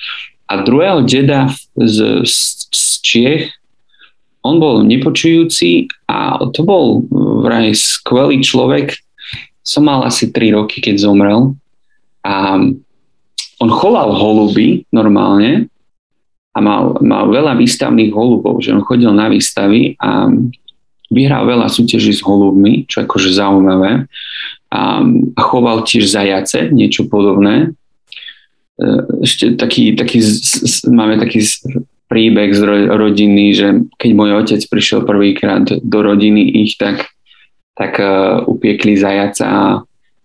[0.51, 2.37] A druhého deda z, z,
[2.75, 3.43] z Čiech,
[4.45, 7.01] on bol nepočujúci a to bol
[7.41, 8.93] vraj skvelý človek.
[9.65, 11.57] Som mal asi 3 roky, keď zomrel.
[12.21, 12.61] A
[13.65, 15.73] on choval holuby normálne
[16.53, 20.29] a mal, mal veľa výstavných holubov, že on chodil na výstavy a
[21.09, 24.05] vyhral veľa súťaží s holubmi, čo akože zaujímavé.
[24.69, 25.01] A,
[25.41, 27.73] choval tiež zajace, niečo podobné.
[28.77, 28.87] E,
[29.25, 30.21] ešte taký, taký
[30.93, 31.41] máme taký
[32.09, 32.61] príbeh z
[32.93, 37.11] rodiny, že keď môj otec prišiel prvýkrát do rodiny ich, tak,
[37.75, 39.83] tak uh, upiekli zajaca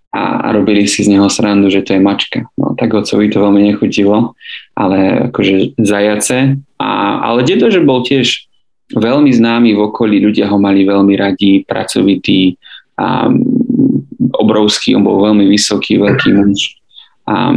[0.09, 2.49] a, a robili si z neho srandu, že to je mačka.
[2.57, 4.33] No tak ocovi to veľmi nechutilo,
[4.73, 6.59] ale akože zajace.
[6.81, 6.89] A,
[7.23, 8.49] ale dedo, že bol tiež
[8.89, 12.57] veľmi známy v okolí, ľudia ho mali veľmi radi, pracovitý,
[12.97, 13.29] a,
[14.35, 16.75] obrovský, on bol veľmi vysoký, veľký muž.
[17.29, 17.53] A,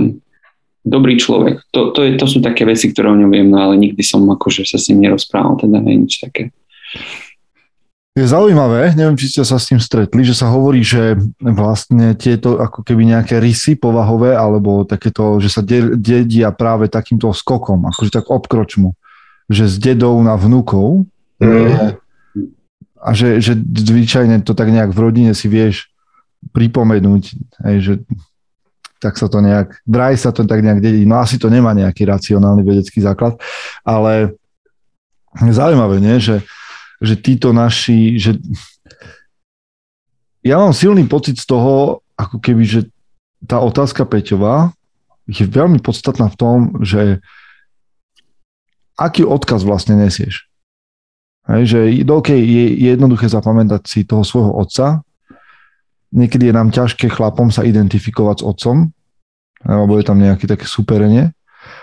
[0.83, 1.63] dobrý človek.
[1.71, 4.27] To, to, je, to sú také veci, ktoré o ňom viem, no ale nikdy som
[4.27, 6.51] akože sa s ním nerozprával, teda nie nič také.
[8.13, 12.61] Je zaujímavé, neviem, či ste sa s tým stretli, že sa hovorí, že vlastne tieto
[12.61, 18.29] ako keby nejaké rysy povahové, alebo takéto, že sa dedia práve takýmto skokom, akože tak
[18.29, 18.93] obkročmu,
[19.49, 21.09] že z dedov na vnúkov
[21.41, 21.97] mm.
[23.01, 25.89] a že, že zvyčajne to tak nejak v rodine si vieš
[26.53, 27.25] pripomenúť,
[27.65, 27.93] hej, že
[29.03, 31.03] tak sa to nejak, vraj sa to tak nejak dedí.
[31.03, 33.35] No asi to nemá nejaký racionálny vedecký základ,
[33.83, 34.39] ale
[35.35, 36.23] zaujímavé, nie?
[36.23, 36.47] že
[37.03, 38.39] že títo naši, že
[40.47, 42.81] ja mám silný pocit z toho, ako keby, že
[43.43, 44.71] tá otázka Peťová
[45.27, 47.19] je veľmi podstatná v tom, že
[48.95, 50.47] aký odkaz vlastne nesieš.
[51.51, 55.03] Hej, že OK, je jednoduché zapamätať si toho svojho otca,
[56.13, 58.77] niekedy je nám ťažké chlapom sa identifikovať s otcom,
[59.65, 61.33] alebo je tam nejaké také superenie,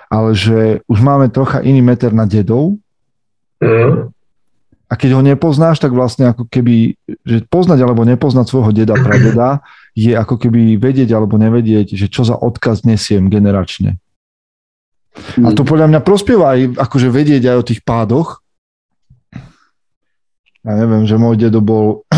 [0.08, 2.78] ale že už máme trocha iný meter na dedov,
[3.60, 4.14] mm
[4.90, 9.62] a keď ho nepoznáš, tak vlastne ako keby, že poznať alebo nepoznať svojho deda, pradeda,
[9.94, 14.02] je ako keby vedieť alebo nevedieť, že čo za odkaz nesiem generačne.
[15.46, 18.42] A to podľa mňa prospieva aj akože vedieť aj o tých pádoch.
[20.66, 22.10] Ja neviem, že môj dedo bol,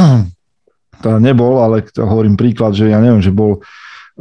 [1.02, 3.66] teda nebol, ale hovorím príklad, že ja neviem, že bol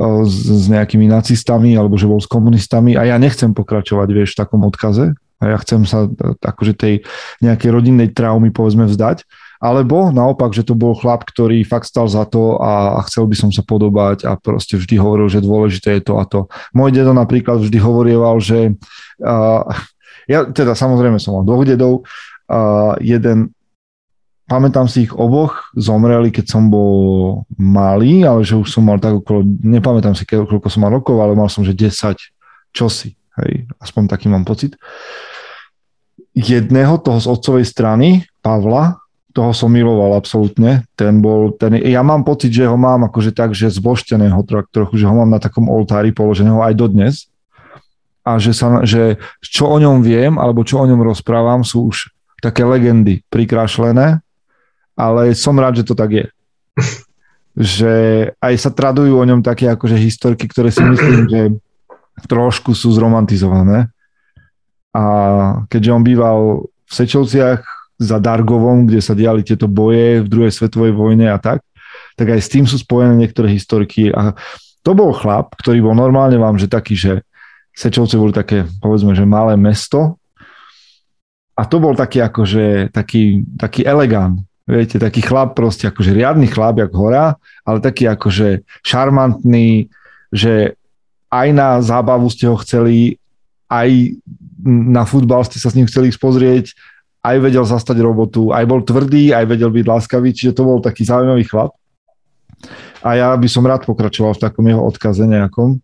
[0.00, 4.40] s, s nejakými nacistami alebo že bol s komunistami a ja nechcem pokračovať, vieš, v
[4.40, 6.04] takom odkaze, a ja chcem sa
[6.44, 6.94] akože tej
[7.40, 9.24] nejakej rodinnej traumy povedzme vzdať,
[9.60, 13.36] alebo naopak, že to bol chlap, ktorý fakt stal za to a, a chcel by
[13.36, 16.48] som sa podobať a proste vždy hovoril, že dôležité je to a to.
[16.76, 18.76] Môj dedo napríklad vždy hovorieval, že
[19.20, 19.64] uh,
[20.28, 23.52] ja teda samozrejme som mal dvoch dedov, uh, jeden
[24.50, 29.22] pamätám si ich oboch, zomreli, keď som bol malý, ale že už som mal tak
[29.22, 32.18] okolo, nepamätám si, koľko som mal rokov, ale mal som, že 10
[32.74, 34.74] čosi, hej, aspoň taký mám pocit
[36.34, 38.98] jedného, toho z otcovej strany, Pavla,
[39.30, 40.86] toho som miloval absolútne.
[40.98, 44.42] Ten bol, ten, ja mám pocit, že ho mám akože tak, že zbošteného
[44.74, 47.14] trochu, že ho mám na takom oltári položeného aj dodnes.
[48.26, 52.10] A že, sa, že čo o ňom viem, alebo čo o ňom rozprávam, sú už
[52.42, 54.20] také legendy prikrášlené,
[55.00, 56.26] ale som rád, že to tak je.
[57.56, 57.94] že
[58.36, 61.40] aj sa tradujú o ňom také akože historky, ktoré si myslím, že
[62.28, 63.88] trošku sú zromantizované.
[64.92, 65.04] A
[65.72, 67.62] keďže on býval v Sečovciach
[68.00, 71.64] za Dargovom, kde sa diali tieto boje v druhej svetovej vojne a tak,
[72.16, 74.34] tak aj s tým sú spojené niektoré historiky a
[74.80, 77.12] to bol chlap, ktorý bol normálne vám, že taký, že
[77.76, 80.16] Sečovce boli také, povedzme, že malé mesto.
[81.54, 86.78] A to bol taký akože, taký, taký elegant, viete, taký chlap proste, akože riadny chlap,
[86.78, 89.90] jak hora, ale taký akože šarmantný,
[90.30, 90.78] že
[91.30, 93.18] aj na zábavu ste ho chceli,
[93.70, 94.18] aj
[94.66, 96.66] na futbal ste sa s ním chceli ísť pozrieť,
[97.20, 101.04] aj vedel zastať robotu, aj bol tvrdý, aj vedel byť láskavý, čiže to bol taký
[101.04, 101.76] zaujímavý chlap.
[103.00, 105.80] A ja by som rád pokračoval v takom jeho odkaze nejakom.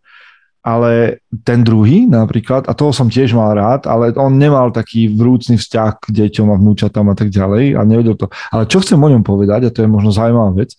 [0.66, 5.62] Ale ten druhý napríklad, a toho som tiež mal rád, ale on nemal taký vrúcný
[5.62, 8.26] vzťah k deťom a vnúčatám a tak ďalej a nevedel to.
[8.50, 10.74] Ale čo chcem o ňom povedať, a to je možno zaujímavá vec,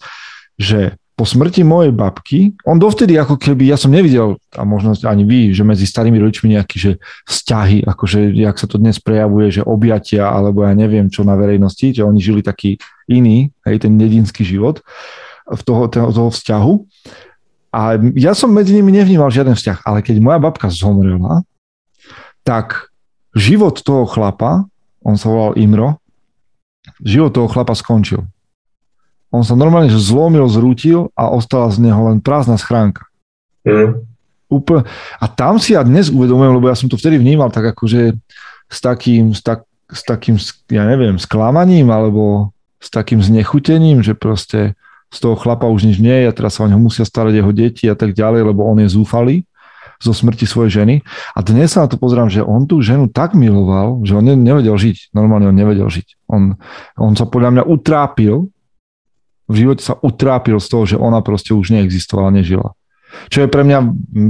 [0.60, 5.26] že po smrti mojej babky, on dovtedy ako keby, ja som nevidel, a možno ani
[5.26, 6.92] vy, že medzi starými rodičmi nejaký, že
[7.26, 11.90] vzťahy, akože, jak sa to dnes prejavuje, že objatia, alebo ja neviem čo na verejnosti,
[11.90, 12.78] že oni žili taký
[13.10, 14.86] iný, hej, ten dedinský život
[15.48, 16.74] v toho, toho, toho vzťahu.
[17.72, 21.44] A ja som medzi nimi nevnímal žiaden vzťah, ale keď moja babka zomrela,
[22.48, 22.90] tak
[23.36, 24.66] život toho chlapa,
[25.04, 26.00] on sa volal Imro,
[27.04, 28.24] život toho chlapa skončil.
[29.28, 33.04] On sa normálne že zlomil, zrútil a ostala z neho len prázdna schránka.
[33.68, 34.08] Mm.
[34.48, 34.88] Úplne.
[35.20, 38.16] A tam si ja dnes uvedomujem, lebo ja som to vtedy vnímal tak akože
[38.72, 40.40] s takým, s, tak, s takým,
[40.72, 46.24] ja neviem, sklamaním alebo s takým znechutením, že proste z toho chlapa už nič nie
[46.24, 48.84] je a teraz sa o neho musia starať jeho deti a tak ďalej, lebo on
[48.84, 49.48] je zúfalý
[49.98, 50.96] zo smrti svojej ženy.
[51.34, 54.78] A dnes sa na to pozerám, že on tú ženu tak miloval, že on nevedel
[54.78, 55.10] žiť.
[55.14, 56.30] Normálne on nevedel žiť.
[56.30, 56.54] On,
[57.02, 58.46] on sa podľa mňa utrápil,
[59.48, 62.76] v živote sa utrápil z toho, že ona proste už neexistovala, nežila.
[63.32, 63.80] Čo je pre mňa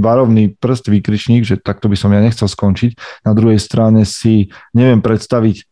[0.00, 2.94] varovný prst, výkričník, že takto by som ja nechcel skončiť.
[3.26, 5.66] Na druhej strane si neviem predstaviť,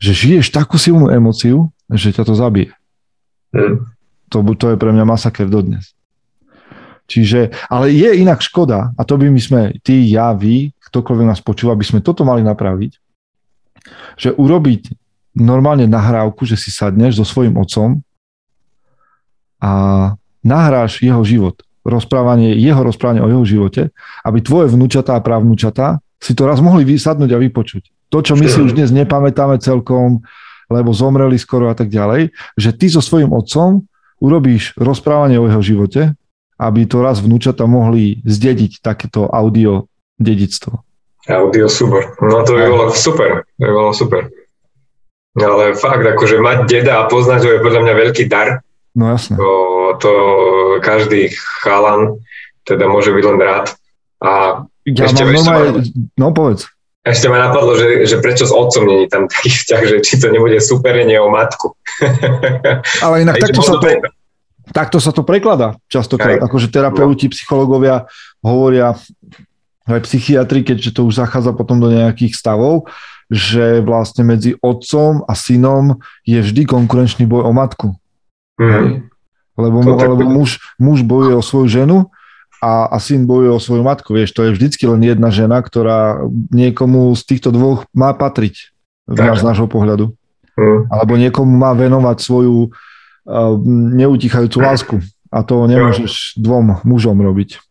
[0.00, 2.72] že žiješ takú silnú emociu, že ťa to zabije.
[3.52, 3.95] Mm.
[4.36, 5.96] To, to je pre mňa masaker dodnes.
[7.08, 11.40] Čiže, ale je inak škoda, a to by my sme, ty, ja, vy, ktokoľvek nás
[11.40, 12.92] počúva, by sme toto mali napraviť,
[14.18, 14.92] že urobiť
[15.38, 18.02] normálne nahrávku, že si sadneš so svojím otcom
[19.62, 19.72] a
[20.42, 23.82] nahráš jeho život, rozprávanie, jeho rozprávanie o jeho živote,
[24.26, 28.10] aby tvoje vnúčatá a právnúčatá si to raz mohli vysadnúť a vypočuť.
[28.10, 30.26] To, čo my si už dnes nepamätáme celkom,
[30.66, 33.86] lebo zomreli skoro a tak ďalej, že ty so svojím otcom
[34.20, 36.02] urobíš rozprávanie o jeho živote,
[36.56, 40.80] aby to raz vnúčata mohli zdediť takéto audio dedictvo.
[41.26, 42.16] Audio super.
[42.22, 43.44] No to by bolo super.
[43.58, 44.30] To by bolo super.
[45.36, 48.64] Ale fakt, akože mať deda a poznať ho je podľa mňa veľký dar.
[48.96, 49.36] No jasne.
[49.36, 49.52] To,
[50.00, 50.12] to
[50.80, 51.28] každý
[51.60, 52.16] chalan
[52.64, 53.66] teda môže byť len rád.
[54.24, 56.72] A ja ešte, mám ešte no povedz.
[57.06, 60.26] Ešte ma napadlo, že, že prečo s otcom není tam taký vzťah, že či to
[60.26, 61.78] nebude superenie o matku.
[63.06, 63.86] Ale inak takto sa, to,
[64.74, 66.42] takto sa to prekladá častokrát.
[66.42, 66.50] Aj.
[66.50, 68.10] Akože terapeuti, psychológovia
[68.42, 68.98] hovoria,
[69.86, 72.90] aj psychiatri, keďže to už zachádza potom do nejakých stavov,
[73.30, 77.94] že vlastne medzi otcom a synom je vždy konkurenčný boj o matku.
[78.58, 79.06] Mm.
[79.56, 82.10] Lebo, lebo muž, muž bojuje o svoju ženu
[82.66, 84.10] a, a syn bojuje o svoju matku.
[84.10, 88.74] Vieš, to je vždycky len jedna žena, ktorá niekomu z týchto dvoch má patriť
[89.06, 90.10] z nášho pohľadu.
[90.58, 90.90] Mm.
[90.90, 93.54] Alebo niekomu má venovať svoju uh,
[93.94, 94.96] neutichajúcu lásku.
[95.30, 97.62] A to nemôžeš dvom mužom robiť.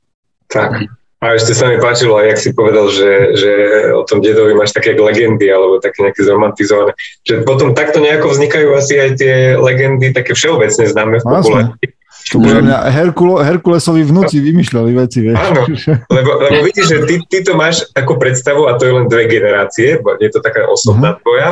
[0.48, 0.88] Tak.
[1.24, 3.52] A ešte sa mi páčilo, jak si povedal, že, že
[3.98, 6.94] o tom dedovi máš také legendy alebo také nejaké zromantizované.
[7.26, 11.88] Že potom takto nejako vznikajú asi aj tie legendy také všeobecne známe v populácii.
[12.34, 15.38] To podľa mňa Herkulo, Herkulesovi vnúci vymýšľali veci, vieš.
[15.38, 15.62] Áno,
[16.10, 19.30] lebo, lebo vidíš, že ty, ty to máš ako predstavu a to je len dve
[19.30, 21.22] generácie, je to taká osobná uh-huh.
[21.22, 21.50] tvoja,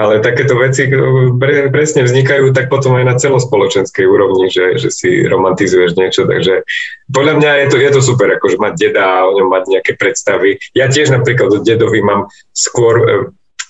[0.00, 0.88] ale takéto veci
[1.36, 6.64] pre, presne vznikajú tak potom aj na celospoločenskej úrovni, že, že si romantizuješ niečo, takže
[7.12, 9.92] podľa mňa je to, je to super, akože mať deda a o ňom mať nejaké
[10.00, 10.56] predstavy.
[10.72, 13.06] Ja tiež napríklad od dedovi mám skôr e,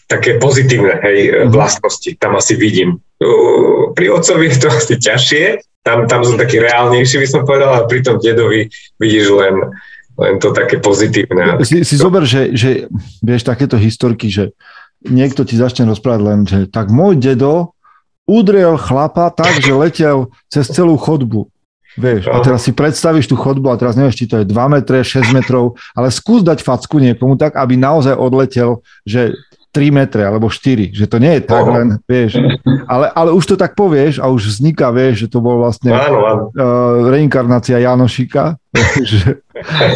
[0.06, 1.50] také pozitívne hej, uh-huh.
[1.50, 3.02] vlastnosti, tam asi vidím.
[3.98, 7.84] Pri otcovi je to asi ťažšie, tam, tam som taký reálnejší, by som povedal, ale
[7.86, 9.54] pri tom dedovi vidíš len,
[10.18, 11.60] len to také pozitívne.
[11.62, 12.88] Si, si zober, že, že
[13.20, 14.56] vieš takéto historky, že
[15.04, 17.76] niekto ti začne rozprávať len, že tak môj dedo
[18.24, 21.52] udrel chlapa tak, že letel cez celú chodbu.
[21.94, 24.98] Vieš, a teraz si predstavíš tú chodbu a teraz nevieš, či to je 2 metre,
[25.06, 29.30] 6 metrov, ale skús dať facku niekomu tak, aby naozaj odletel, že
[29.74, 32.38] 3 metre alebo 4, že to nie je tak len, vieš,
[32.86, 36.22] ale, ale už to tak povieš a už vzniká, vieš, že to bol vlastne áno,
[36.22, 36.44] áno.
[36.54, 38.54] Uh, reinkarnácia Janošika,
[39.10, 39.42] že,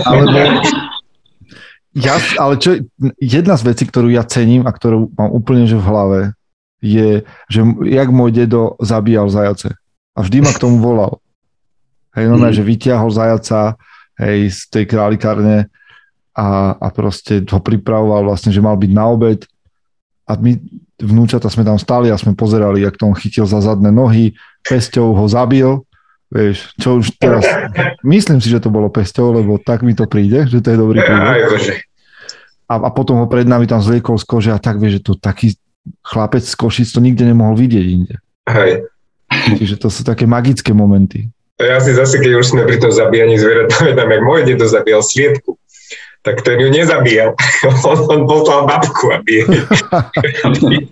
[0.03, 0.35] alebo
[1.99, 2.79] ja, ale čo,
[3.19, 6.21] jedna z vecí, ktorú ja cením a ktorú mám úplne že v hlave,
[6.79, 7.61] je, že
[7.91, 9.75] jak môj dedo zabíjal zajace.
[10.15, 11.19] A vždy ma k tomu volal.
[12.15, 12.55] Hej, no mm.
[12.55, 13.75] že vyťahol zajaca
[14.19, 15.67] hej, z tej králikárne
[16.39, 19.43] a, a proste ho pripravoval vlastne, že mal byť na obed
[20.29, 20.53] a my
[21.01, 25.17] vnúčata sme tam stali a sme pozerali, jak to on chytil za zadné nohy, pesťou
[25.17, 25.81] ho zabil,
[26.29, 27.49] vieš, čo už teraz,
[28.05, 31.01] myslím si, že to bolo pesťou, lebo tak mi to príde, že to je dobrý
[31.01, 31.81] príbeh.
[32.69, 35.13] A, a potom ho pred nami tam zliekol z kože a tak vieš, že to
[35.17, 35.57] taký
[36.05, 38.15] chlapec z Košic to nikde nemohol vidieť inde.
[38.45, 38.85] Hej.
[39.29, 41.33] Čiže to sú také magické momenty.
[41.59, 45.01] Ja si zase, keď už sme pri tom zabíjaní zvierat, pamätám, jak môj dedo zabíjal
[45.01, 45.59] sliepku
[46.23, 47.35] tak ten ju nezabíjal.
[47.89, 49.47] on, on poslal babku, aby jej,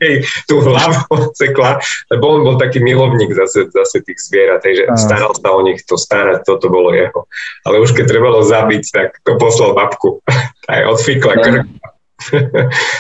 [0.01, 1.83] jej tú hlavu odsekla,
[2.15, 5.99] lebo on bol taký milovník zase, zase tých zvierat, takže staral sa o nich, to
[5.99, 7.27] starať, toto bolo jeho.
[7.67, 10.23] Ale už keď trebalo zabiť, tak to poslal babku.
[10.73, 11.67] Aj odfikla krk.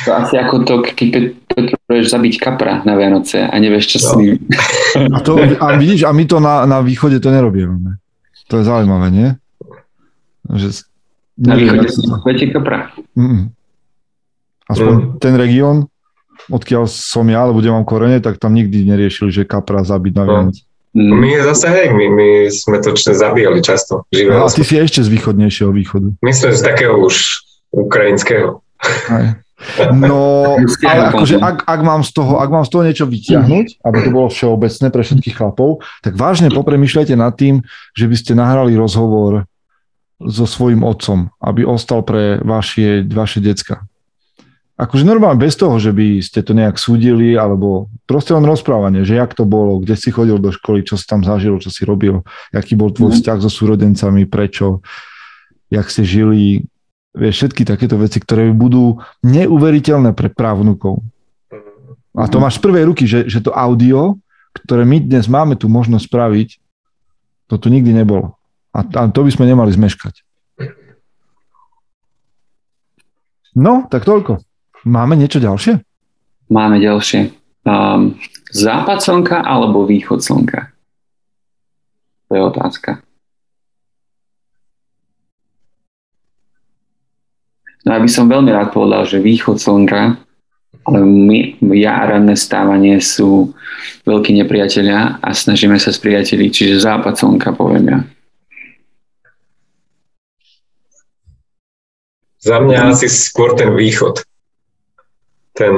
[0.05, 4.05] To asi ako to, keď potrebuješ zabiť kapra na Vianoce a nevieš, čo no.
[4.05, 4.35] s ním.
[5.17, 7.97] A, to, a vidíš, a my to na, na východe to nerobíme.
[8.49, 9.29] To je zaujímavé, nie?
[10.53, 10.89] Že,
[11.37, 12.91] na východe si viete kapra.
[13.13, 13.53] Mm.
[14.67, 15.09] Aspoň mm.
[15.21, 15.77] ten región,
[16.49, 20.25] odkiaľ som ja, alebo kde mám korene, tak tam nikdy neriešili, že kapra zabiť na
[20.25, 20.29] no.
[20.33, 20.63] Vianoce.
[20.97, 21.13] Mm.
[21.13, 24.09] My zase, hej, my, my sme to zabíjali často.
[24.09, 26.09] Živého a ty si ešte z východnejšieho východu.
[26.25, 28.65] Myslím, z takého už ukrajinského.
[29.13, 29.37] Aj.
[29.93, 30.57] No,
[30.89, 34.11] ale akože ak, ak, mám z toho, ak mám z toho niečo vyťahnuť, aby to
[34.13, 39.45] bolo všeobecné pre všetkých chlapov, tak vážne popremýšľajte nad tým, že by ste nahrali rozhovor
[40.21, 43.85] so svojím otcom, aby ostal pre vaše, vaše decka.
[44.77, 49.17] Akože normálne bez toho, že by ste to nejak súdili, alebo proste len rozprávanie, že
[49.17, 52.21] jak to bolo, kde si chodil do školy, čo si tam zažil, čo si robil,
[52.53, 53.17] aký bol tvoj mm.
[53.17, 54.85] vzťah so súrodencami, prečo,
[55.73, 56.69] jak ste žili,
[57.17, 61.01] Vieš, všetky takéto veci, ktoré budú neuveriteľné pre právnukov.
[62.13, 64.21] A to máš z prvej ruky, že, že to audio,
[64.53, 66.49] ktoré my dnes máme tu možnosť spraviť,
[67.49, 68.37] to tu nikdy nebolo.
[68.77, 70.21] A, a to by sme nemali zmeškať.
[73.57, 74.45] No, tak toľko.
[74.85, 75.81] Máme niečo ďalšie?
[76.53, 77.33] Máme ďalšie.
[77.65, 78.21] Um,
[78.53, 80.77] západ slnka alebo východ slnka?
[82.29, 83.01] To je otázka.
[87.87, 90.21] No ja by som veľmi rád povedal, že východ slnka,
[90.85, 93.57] ale my, ja a ranné stávanie sú
[94.05, 98.01] veľkí nepriatelia a snažíme sa spriateliť, čiže západ slnka poviem ja.
[102.41, 104.23] Za mňa asi skôr ten východ.
[105.57, 105.75] Ten...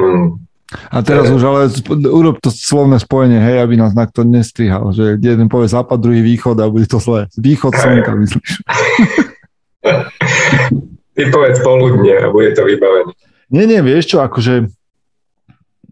[0.93, 1.73] A teraz už ale
[2.13, 6.21] urob to slovné spojenie, hej, aby nás na to nestrihal, že jeden povie západ, druhý
[6.21, 7.25] východ a bude to zlé.
[7.33, 8.49] Východ slnka, myslíš?
[11.17, 13.11] Ty povedz poludne a bude to vybavené.
[13.49, 14.69] Nie, nie, vieš čo, akože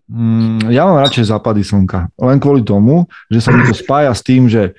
[0.06, 2.14] mm, ja mám radšej západy slnka.
[2.22, 4.78] Len kvôli tomu, že sa mi to spája s tým, že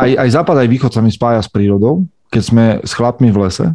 [0.00, 3.40] aj, aj západ, aj východ sa mi spája s prírodou, keď sme s chlapmi v
[3.44, 3.66] lese.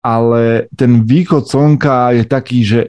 [0.00, 2.80] Ale ten východ slnka je taký, že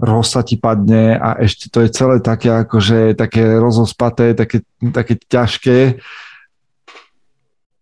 [0.00, 4.64] rosa ti padne a ešte to je celé také akože také rozospaté, také,
[4.96, 6.00] také ťažké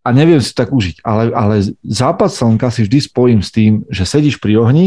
[0.03, 4.09] a neviem si tak užiť, ale, ale západ slnka si vždy spojím s tým, že
[4.09, 4.87] sedíš pri ohni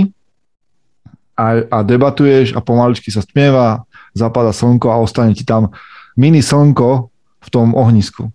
[1.38, 5.72] a, a debatuješ a pomaličky sa stmieva, zapada slnko a ostane ti tam
[6.20, 8.34] mini slnko v tom ohnisku.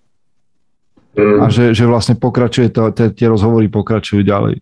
[1.16, 1.40] Mm.
[1.40, 4.60] A že, že vlastne pokračuje, to, te, tie rozhovory pokračujú ďalej.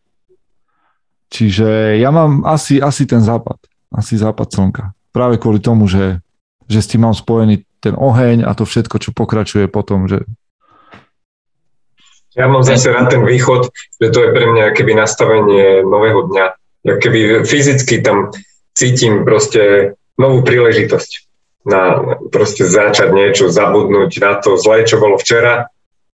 [1.34, 3.58] Čiže ja mám asi, asi ten západ,
[3.90, 4.84] asi západ slnka.
[5.10, 6.22] Práve kvôli tomu, že,
[6.70, 10.22] že s tým mám spojený ten oheň a to všetko, čo pokračuje potom, že
[12.34, 13.70] ja mám zase rád ten východ,
[14.02, 16.46] že to je pre mňa keby nastavenie nového dňa.
[16.82, 18.34] Ja keby fyzicky tam
[18.74, 21.10] cítim proste novú príležitosť
[21.64, 22.02] na
[22.34, 25.70] proste začať niečo, zabudnúť na to zlé, čo bolo včera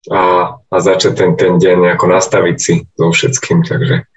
[0.07, 3.67] a, a začať ten, ten deň ako nastaviť si so všetkým.
[3.67, 4.07] Takže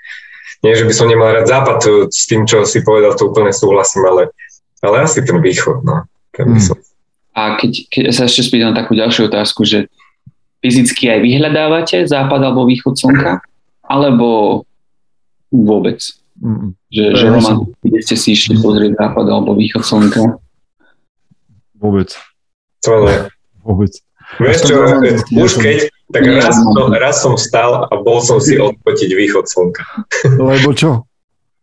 [0.63, 4.07] nie, že by som nemal rád západ, s tým, čo si povedal, to úplne súhlasím,
[4.07, 4.23] ale,
[4.79, 5.83] ale asi ten východ.
[5.83, 6.67] No, ten by hmm.
[6.71, 6.77] som...
[7.35, 9.91] A keď, keď sa ešte spýtam takú ďalšiu otázku, že
[10.63, 13.43] fyzicky aj vyhľadávate západ alebo východ slnka,
[13.83, 14.63] alebo
[15.51, 15.99] vôbec?
[16.39, 16.77] Mm.
[16.93, 20.39] Že, že romanticky, kde ste si išli pozrieť západ alebo východ slnka?
[21.81, 22.15] Vôbec.
[22.87, 23.19] To nie.
[23.65, 23.93] Vôbec.
[24.41, 24.77] Vieš čo,
[25.37, 25.79] už keď,
[26.13, 29.85] tak raz, som, raz som vstal a bol som si odfotiť východ slnka.
[30.41, 31.05] Lebo čo?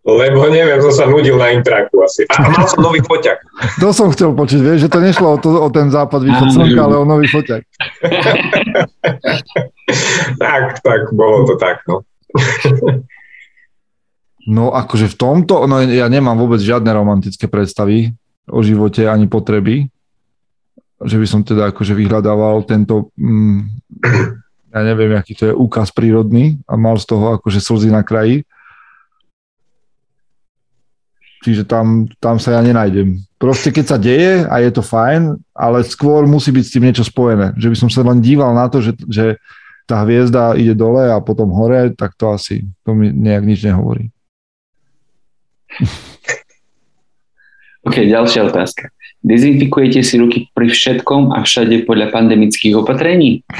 [0.09, 2.23] Lebo neviem, som sa nudil na intraku asi.
[2.31, 3.43] A mal som nový foťak.
[3.83, 6.81] To som chcel počuť, vieš, že to nešlo o, to, o ten západ východ slnka,
[6.81, 7.61] ale o nový foťak.
[10.41, 12.01] tak, tak, bolo to tak, no.
[14.47, 18.15] no akože v tomto, no ja nemám vôbec žiadne romantické predstavy
[18.49, 19.91] o živote ani potreby,
[21.05, 23.59] že by som teda akože vyhľadával tento, mm,
[24.75, 28.43] ja neviem, aký to je úkaz prírodný a mal z toho akože slzy na kraji
[31.39, 33.23] Čiže tam, tam sa ja nenájdem.
[33.39, 37.07] Proste keď sa deje a je to fajn, ale skôr musí byť s tým niečo
[37.07, 37.55] spojené.
[37.55, 39.39] Že by som sa len díval na to, že, že
[39.87, 44.11] tá hviezda ide dole a potom hore, tak to asi to mi nejak nič nehovorí.
[47.87, 48.91] OK, ďalšia otázka.
[49.19, 53.43] Dezinfikujete si ruky pri všetkom a všade podľa pandemických opatrení?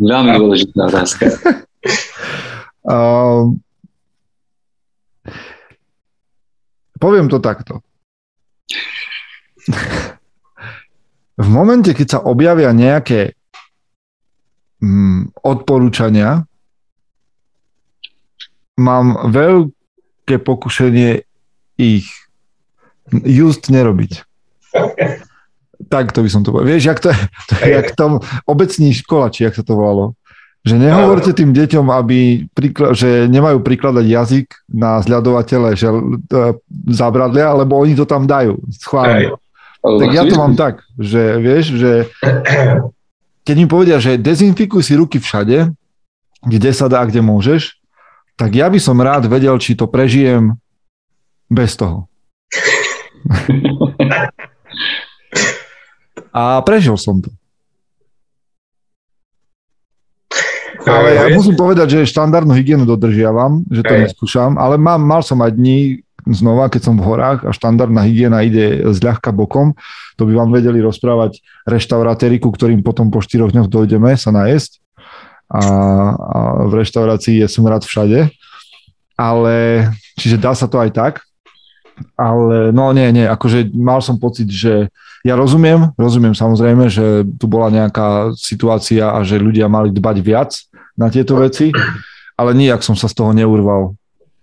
[0.00, 1.24] Veľmi dôležitá otázka.
[2.88, 3.52] uh,
[7.02, 7.82] poviem to takto.
[11.44, 13.36] v momente, keď sa objavia nejaké
[14.80, 16.48] mm, odporúčania,
[18.78, 21.26] mám veľké pokušenie
[21.78, 22.06] ich
[23.24, 24.22] just nerobiť.
[25.88, 26.68] Tak to by som to povedal.
[26.68, 27.10] Vieš, jak to,
[27.48, 30.18] to je, jak tom obecní škola, či jak sa to volalo.
[30.66, 36.52] Že nehovorte tým deťom, aby prikla- že nemajú prikladať jazyk na zľadovatele že, uh,
[36.90, 38.58] zábradlia, lebo oni to tam dajú.
[38.74, 39.38] Schválne.
[39.78, 41.92] Tak ja to mám tak, že vieš, že
[43.46, 45.70] keď mi povedia, že dezinfikuj si ruky všade,
[46.42, 47.78] kde sa dá, kde môžeš,
[48.34, 50.58] tak ja by som rád vedel, či to prežijem
[51.46, 52.10] bez toho.
[56.32, 57.30] A prežil som to.
[60.88, 65.36] Ale ja musím povedať, že štandardnú hygienu dodržiavam, že to neskúšam, ale mám, mal som
[65.44, 69.72] aj dní, znova, keď som v horách a štandardná hygiena ide zľahka bokom,
[70.20, 74.82] to by vám vedeli rozprávať reštauratériku, ktorým potom po štyroch dňoch dojdeme sa najesť.
[75.48, 75.62] A,
[76.12, 76.38] a
[76.68, 78.28] v reštaurácii je som rád všade.
[79.16, 79.88] Ale,
[80.20, 81.14] čiže dá sa to aj tak.
[82.18, 84.90] Ale no nie, nie, akože mal som pocit, že
[85.26, 90.54] ja rozumiem, rozumiem samozrejme, že tu bola nejaká situácia a že ľudia mali dbať viac
[90.94, 91.74] na tieto veci,
[92.38, 93.98] ale nijak som sa z toho neurval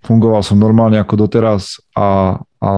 [0.05, 2.69] fungoval som normálne ako doteraz a, a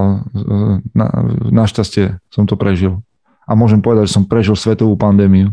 [0.96, 1.08] na,
[1.52, 3.04] našťastie som to prežil.
[3.44, 5.52] A môžem povedať, že som prežil svetovú pandémiu.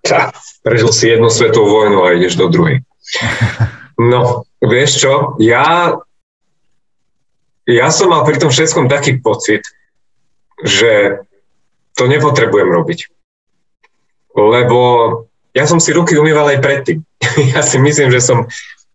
[0.00, 0.32] Tá,
[0.64, 2.80] prežil si jednu svetovú vojnu a ideš do druhej.
[4.00, 5.94] No, vieš čo, ja,
[7.68, 9.62] ja som mal pri tom všetkom taký pocit,
[10.62, 11.22] že
[11.94, 13.00] to nepotrebujem robiť.
[14.32, 14.80] Lebo
[15.52, 16.98] ja som si ruky umýval aj predtým.
[17.54, 18.48] ja si myslím, že som...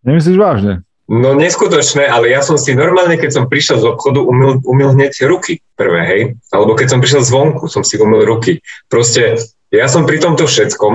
[0.03, 0.73] Nemyslíš vážne?
[1.07, 5.23] No neskutočné, ale ja som si normálne, keď som prišiel z obchodu, umil, umil hneď
[5.23, 6.21] ruky prvé, hej?
[6.51, 8.59] Alebo keď som prišiel zvonku, som si umil ruky.
[8.91, 9.39] Proste
[9.71, 10.93] ja som pri tomto všetkom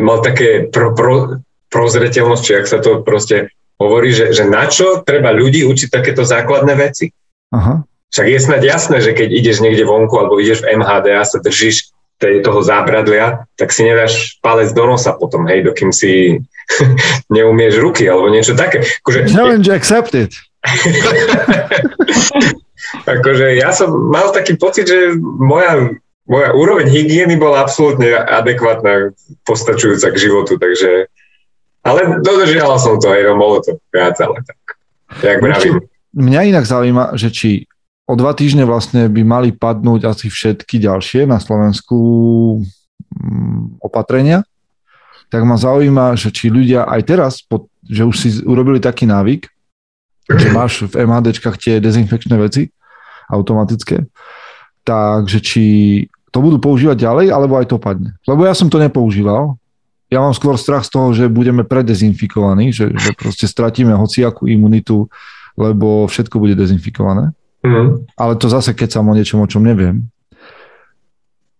[0.00, 5.00] mal také pro, pro, prozretelnosť, či ak sa to proste hovorí, že, že na čo
[5.06, 7.14] treba ľudí učiť takéto základné veci.
[7.54, 7.86] Aha.
[8.08, 11.38] Však je snad jasné, že keď ideš niekde vonku alebo ideš v MHD a sa
[11.38, 16.42] držíš tej, toho zábradlia, tak si nedáš palec do nosa potom, hej, dokým si
[17.34, 18.82] neumieš ruky alebo niečo také.
[18.82, 20.34] Akože, Challenge accepted.
[23.14, 25.94] akože ja som mal taký pocit, že moja,
[26.26, 29.14] moja úroveň hygieny bola absolútne adekvátna,
[29.46, 31.06] postačujúca k životu, takže
[31.88, 34.58] ale dodržiala som to, no, bolo to viac, ale tak,
[35.24, 35.80] jak vravím.
[36.12, 37.50] Mňa inak zaujíma, že či
[38.08, 41.96] o dva týždne vlastne by mali padnúť asi všetky ďalšie na Slovensku
[43.12, 44.44] mm, opatrenia,
[45.28, 47.32] tak ma zaujíma, že či ľudia aj teraz,
[47.84, 49.44] že už si urobili taký návyk,
[50.24, 52.72] že máš v MHDčkách tie dezinfekčné veci
[53.28, 54.08] automatické,
[54.88, 55.64] takže či
[56.32, 58.16] to budú používať ďalej, alebo aj to padne.
[58.24, 59.56] Lebo ja som to nepoužíval.
[60.08, 65.12] Ja mám skôr strach z toho, že budeme predezinfikovaní, že, že proste stratíme hociakú imunitu,
[65.52, 67.36] lebo všetko bude dezinfikované.
[67.60, 68.08] Mm.
[68.16, 70.08] Ale to zase, keď sa o niečom, o čom neviem.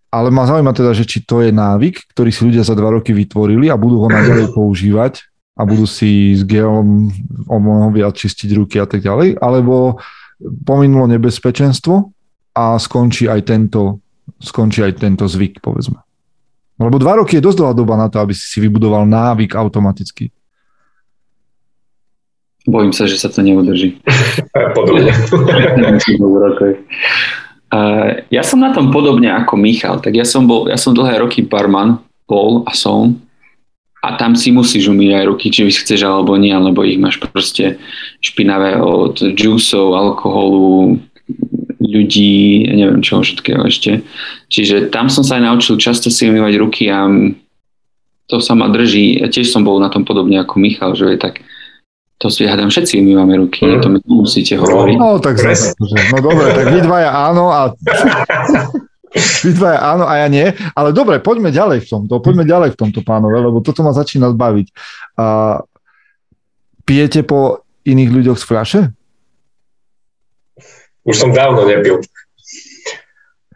[0.08, 3.12] Ale ma zaujíma teda, že či to je návyk, ktorý si ľudia za dva roky
[3.12, 5.28] vytvorili a budú ho naďalej používať
[5.58, 7.12] a budú si s geom
[7.92, 10.00] viac čistiť ruky a tak ďalej, alebo
[10.64, 12.14] pominulo nebezpečenstvo
[12.54, 14.00] a skončí aj tento,
[14.38, 15.98] skončí aj tento zvyk, povedzme.
[16.78, 20.30] Lebo dva roky je dosť dlhá doba na to, aby si si vybudoval návyk automaticky.
[22.68, 23.98] Bojím sa, že sa to neudrží.
[24.78, 25.10] Podobne.
[28.30, 31.44] ja som na tom podobne ako Michal, tak ja som bol, ja som dlhé roky
[31.44, 33.16] barman, bol a som
[33.98, 37.82] a tam si musíš umýť aj ruky, či chceš alebo nie, lebo ich máš proste
[38.22, 41.02] špinavé od džúsov, alkoholu,
[41.78, 44.02] ľudí, neviem čo všetkého ešte.
[44.50, 47.06] Čiže tam som sa aj naučil často si umývať ruky a
[48.28, 49.22] to sa ma drží.
[49.22, 51.40] Ja tiež som bol na tom podobne ako Michal, že je tak
[52.18, 53.78] to si hádam, všetci umývame ruky, mm.
[53.78, 54.96] to mi musíte hovoriť.
[54.98, 55.78] No, tak zase.
[55.78, 57.70] No dobre, tak vy dvaja áno a...
[59.16, 60.44] Vy dvaja áno a ja nie.
[60.76, 62.20] Ale dobre, poďme ďalej v tomto.
[62.20, 64.66] Poďme ďalej v tomto, pánové, lebo toto ma začína zbaviť.
[65.16, 65.64] A,
[66.84, 68.80] pijete po iných ľuďoch z fľaše?
[71.08, 72.04] Už som dávno nepil.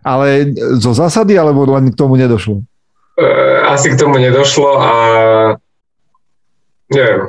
[0.02, 0.50] Ale
[0.80, 2.64] zo zásady, alebo len k tomu nedošlo?
[3.20, 3.28] E,
[3.68, 4.92] asi k tomu nedošlo a
[6.92, 7.20] Neviem.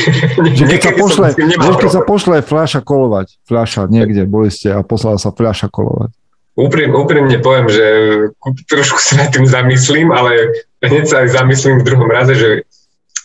[0.56, 5.20] Že keď sa pošle, keď sa pošle fľaša kolovať, fľaša niekde, boli ste a poslala
[5.20, 6.16] sa fľaša kolovať.
[6.52, 7.86] Úprim, úprimne poviem, že
[8.68, 10.52] trošku sa nad tým zamyslím, ale
[10.84, 12.68] hneď sa aj zamyslím v druhom raze, že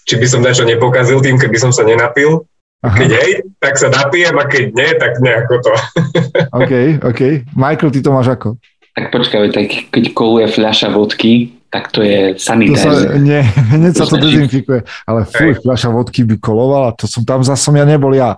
[0.07, 2.47] či by som niečo nepokazil tým, keby som sa nenapil.
[2.86, 2.93] Aha.
[2.93, 5.73] Keď hej, tak sa napijem a keď nie, tak nejako to.
[6.61, 7.21] OK, OK.
[7.57, 8.61] Michael, ty to máš ako?
[8.93, 13.17] Tak počkaj, tak keď koluje fľaša vodky, tak to je sanitáz.
[13.17, 13.41] Nie,
[13.73, 14.86] hneď sa to dezinfikuje.
[15.09, 18.38] Ale fuj, fľaša vodky by kolovala, to som tam zase som ja nebol ja.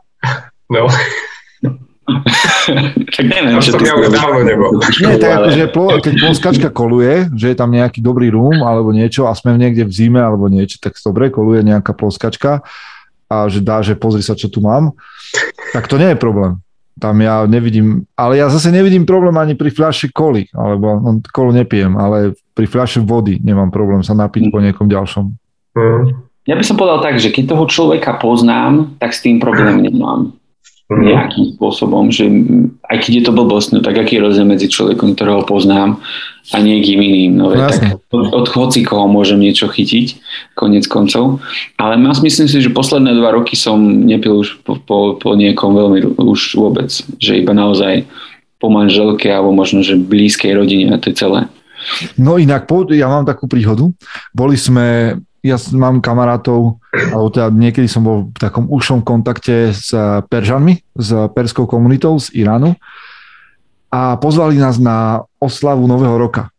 [0.71, 0.87] No.
[3.15, 4.71] tak neviem, čo som ja už dávno nebol.
[5.03, 5.65] Nie, tak ako, že
[5.99, 9.91] keď ploskačka koluje, že je tam nejaký dobrý rum alebo niečo a sme niekde v
[9.91, 12.63] zime alebo niečo, tak dobre koluje nejaká ploskačka
[13.29, 14.97] a že dá, že pozri sa, čo tu mám,
[15.71, 16.57] tak to nie je problém.
[16.99, 21.55] Tam ja nevidím, ale ja zase nevidím problém ani pri fľaši koli, alebo no, kolu
[21.55, 25.31] nepijem, ale pri fľaši vody nemám problém sa napiť po niekom ďalšom.
[25.79, 26.27] Mm.
[26.49, 30.33] Ja by som povedal tak, že keď toho človeka poznám, tak s tým problém nemám.
[30.89, 32.25] Nejakým spôsobom, že
[32.89, 36.01] aj keď je to blbosť, no tak aký je rozdiel medzi človekom, ktorého poznám
[36.49, 37.37] a niekým iným.
[37.37, 40.17] No, no tak od, od hoci koho môžem niečo chytiť,
[40.57, 41.45] konec koncov.
[41.77, 46.17] Ale myslím si, že posledné dva roky som nepil už po, po, po niekom veľmi
[46.17, 46.89] už vôbec.
[47.21, 48.09] Že iba naozaj
[48.57, 51.45] po manželke alebo možno, že blízkej rodine a to je celé.
[52.17, 53.87] No inak, ja mám takú príhodu.
[54.33, 59.95] Boli sme ja mám kamarátov, alebo teda niekedy som bol v takom užšom kontakte s
[60.27, 62.75] Peržanmi, s perskou komunitou z Iránu
[63.89, 66.53] a pozvali nás na oslavu Nového roka.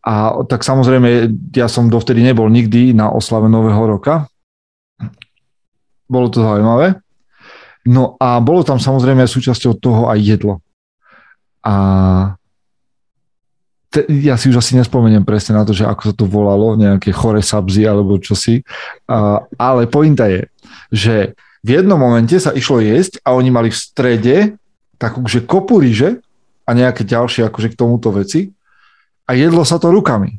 [0.00, 4.24] A tak samozrejme, ja som dovtedy nebol nikdy na oslave Nového roka.
[6.08, 6.96] Bolo to zaujímavé.
[7.84, 10.64] No a bolo tam samozrejme súčasťou toho aj jedlo.
[11.60, 11.74] A
[13.90, 17.10] te, ja si už asi nespomeniem presne na to, že ako sa to volalo, nejaké
[17.10, 18.62] chore sabzy alebo čosi,
[19.10, 20.46] uh, ale pointa je,
[20.94, 21.14] že
[21.60, 24.36] v jednom momente sa išlo jesť a oni mali v strede
[24.96, 26.22] takú, že kopu ryže
[26.64, 28.54] a nejaké ďalšie akože k tomuto veci
[29.28, 30.38] a jedlo sa to rukami.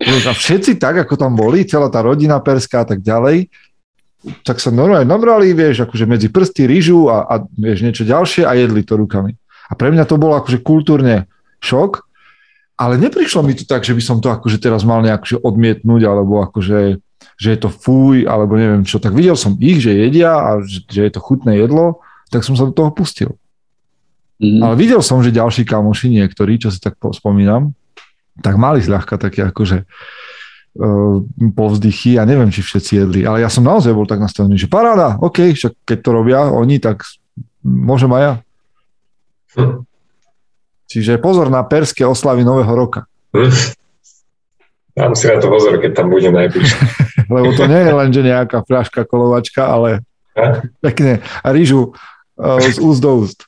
[0.00, 3.52] A všetci tak, ako tam boli, celá tá rodina perská a tak ďalej,
[4.44, 8.52] tak sa normálne nabrali, vieš, akože medzi prsty rýžu a, a vieš, niečo ďalšie a
[8.56, 9.36] jedli to rukami.
[9.68, 11.28] A pre mňa to bolo akože kultúrne
[11.60, 12.09] šok,
[12.80, 16.40] ale neprišlo mi to tak, že by som to akože teraz mal nejak odmietnúť, alebo
[16.40, 16.96] akože,
[17.36, 18.96] že je to fuj, alebo neviem čo.
[18.96, 22.00] Tak videl som ich, že jedia a že, že je to chutné jedlo,
[22.32, 23.36] tak som sa do toho pustil.
[24.40, 24.64] Mm.
[24.64, 27.76] Ale videl som, že ďalší kamoši, niektorí, čo si tak spomínam,
[28.40, 31.20] tak mali zľahka také akože uh,
[31.52, 33.20] povzdychy a neviem, či všetci jedli.
[33.28, 36.80] Ale ja som naozaj bol tak nastavený, že paráda, OK, však keď to robia oni,
[36.80, 37.04] tak
[37.60, 38.34] môžem aj ja.
[39.60, 39.89] Hm.
[40.90, 43.06] Čiže pozor na perské oslavy Nového roka.
[44.98, 46.78] Dám si na to pozor, keď tam budem najbližšie.
[47.34, 50.02] Lebo to nie je len, že nejaká fľaška kolovačka, ale
[50.34, 50.66] a?
[50.82, 53.46] pekne a rýžu uh, z úst do úst.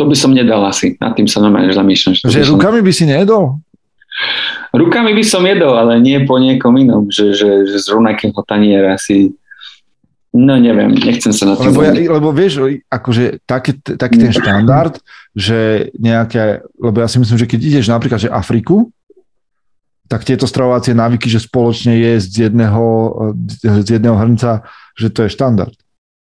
[0.00, 0.96] to by som nedal asi.
[0.96, 2.24] Nad tým sa normálne zamýšľam.
[2.24, 3.60] Že, že rukami by si nejedol?
[4.70, 8.94] Rukami by som jedol, ale nie po niekom inom, že, že, že z rovnakého taniera
[9.00, 9.34] si
[10.30, 11.66] No neviem, nechcem sa na to...
[11.66, 14.94] Lebo, ja, lebo vieš, akože taký, taký ten štandard,
[15.34, 18.94] že nejaké, lebo ja si myslím, že keď ideš napríklad že Afriku,
[20.06, 22.86] tak tieto stravovacie návyky, že spoločne je z jedného,
[23.62, 24.62] z jedného hrnca,
[24.94, 25.74] že to je štandard.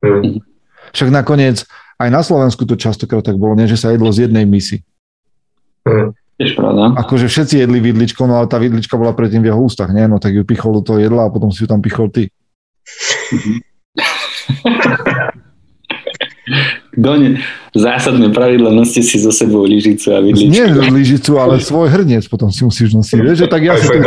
[0.04, 0.44] Mm.
[0.92, 1.64] Však nakoniec
[1.96, 4.84] aj na Slovensku to častokrát tak bolo, nie, že sa jedlo z jednej misy.
[5.88, 6.12] Mm.
[6.34, 6.98] Tiež pravda.
[6.98, 10.10] Akože všetci jedli vidličko, no ale tá vidlička bola predtým v jeho ústach, nie?
[10.10, 12.34] No tak ju pichol do toho jedla a potom si ju tam pichol ty.
[16.94, 17.42] Kto ne?
[17.74, 20.54] Zásadné pravidlo, noste si zo sebou lyžicu a vidličku.
[20.54, 23.18] Nie lyžicu, ale svoj hrniec potom si musíš nosiť.
[23.18, 24.06] Vieš, že tak ja si tým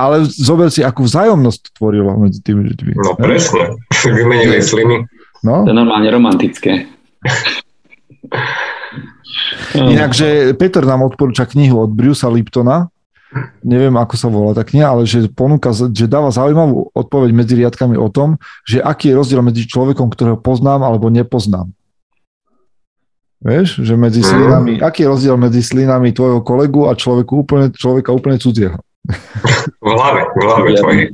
[0.00, 2.92] Ale zober si, akú vzájomnosť to tvorilo medzi tými ľuďmi.
[2.96, 3.76] No presne,
[4.16, 5.04] vymenili sliny.
[5.44, 5.68] No?
[5.68, 6.88] To je normálne romantické.
[9.74, 12.92] Inak, že Peter nám odporúča knihu od Brucea Liptona,
[13.64, 17.96] neviem, ako sa volá tá kniha, ale že ponúka, že dáva zaujímavú odpoveď medzi riadkami
[17.96, 18.36] o tom,
[18.68, 21.72] že aký je rozdiel medzi človekom, ktorého poznám alebo nepoznám.
[23.42, 24.28] Vieš, že medzi mhm.
[24.28, 28.78] slinami, aký je rozdiel medzi slinami tvojho kolegu a človeku úplne, človeka úplne cudzieho?
[29.82, 31.06] V hlave, v hlave tvojej.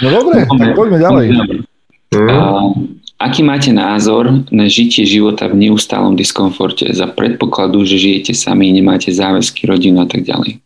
[0.00, 1.26] No dobre, tak poďme ďalej.
[2.12, 3.01] Mm.
[3.22, 9.14] Aký máte názor na žitie života v neustálom diskomforte za predpokladu, že žijete sami, nemáte
[9.14, 10.58] záväzky, rodinu a tak ďalej?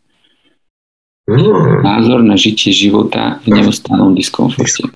[1.28, 1.84] Mm.
[1.84, 4.88] Názor na žitie života v neustálom diskomforte.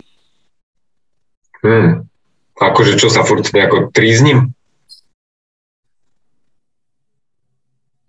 [1.60, 2.08] Mm.
[2.56, 4.56] Akože čo sa furt nejako tríznim?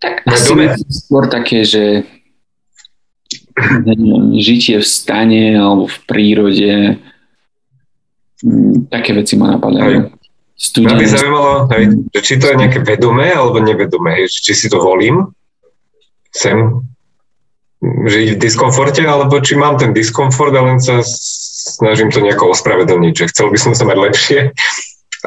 [0.00, 2.08] Tak asi skôr také, že
[3.84, 6.72] neviem, žitie v stane alebo v prírode,
[8.90, 10.12] také veci ma napadajú.
[10.62, 11.84] Mňa by zaujímalo, hej,
[12.14, 15.34] že či to je nejaké vedomé alebo nevedomé, či si to volím,
[16.30, 16.86] chcem
[17.82, 23.14] žiť v diskomforte, alebo či mám ten diskomfort a len sa snažím to nejako ospravedlniť,
[23.14, 24.40] že chcel by som sa mať lepšie,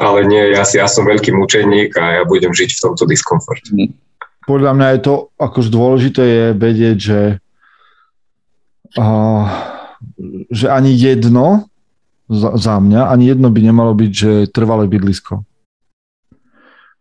[0.00, 3.76] ale nie, ja, si, ja som veľký mučeník a ja budem žiť v tomto diskomforte.
[3.76, 3.92] Mhm.
[4.46, 7.22] Podľa mňa je to akož dôležité je vedieť, že,
[8.94, 9.44] uh,
[10.54, 11.66] že ani jedno
[12.26, 15.46] za, za mňa, ani jedno by nemalo byť, že trvalé bydlisko.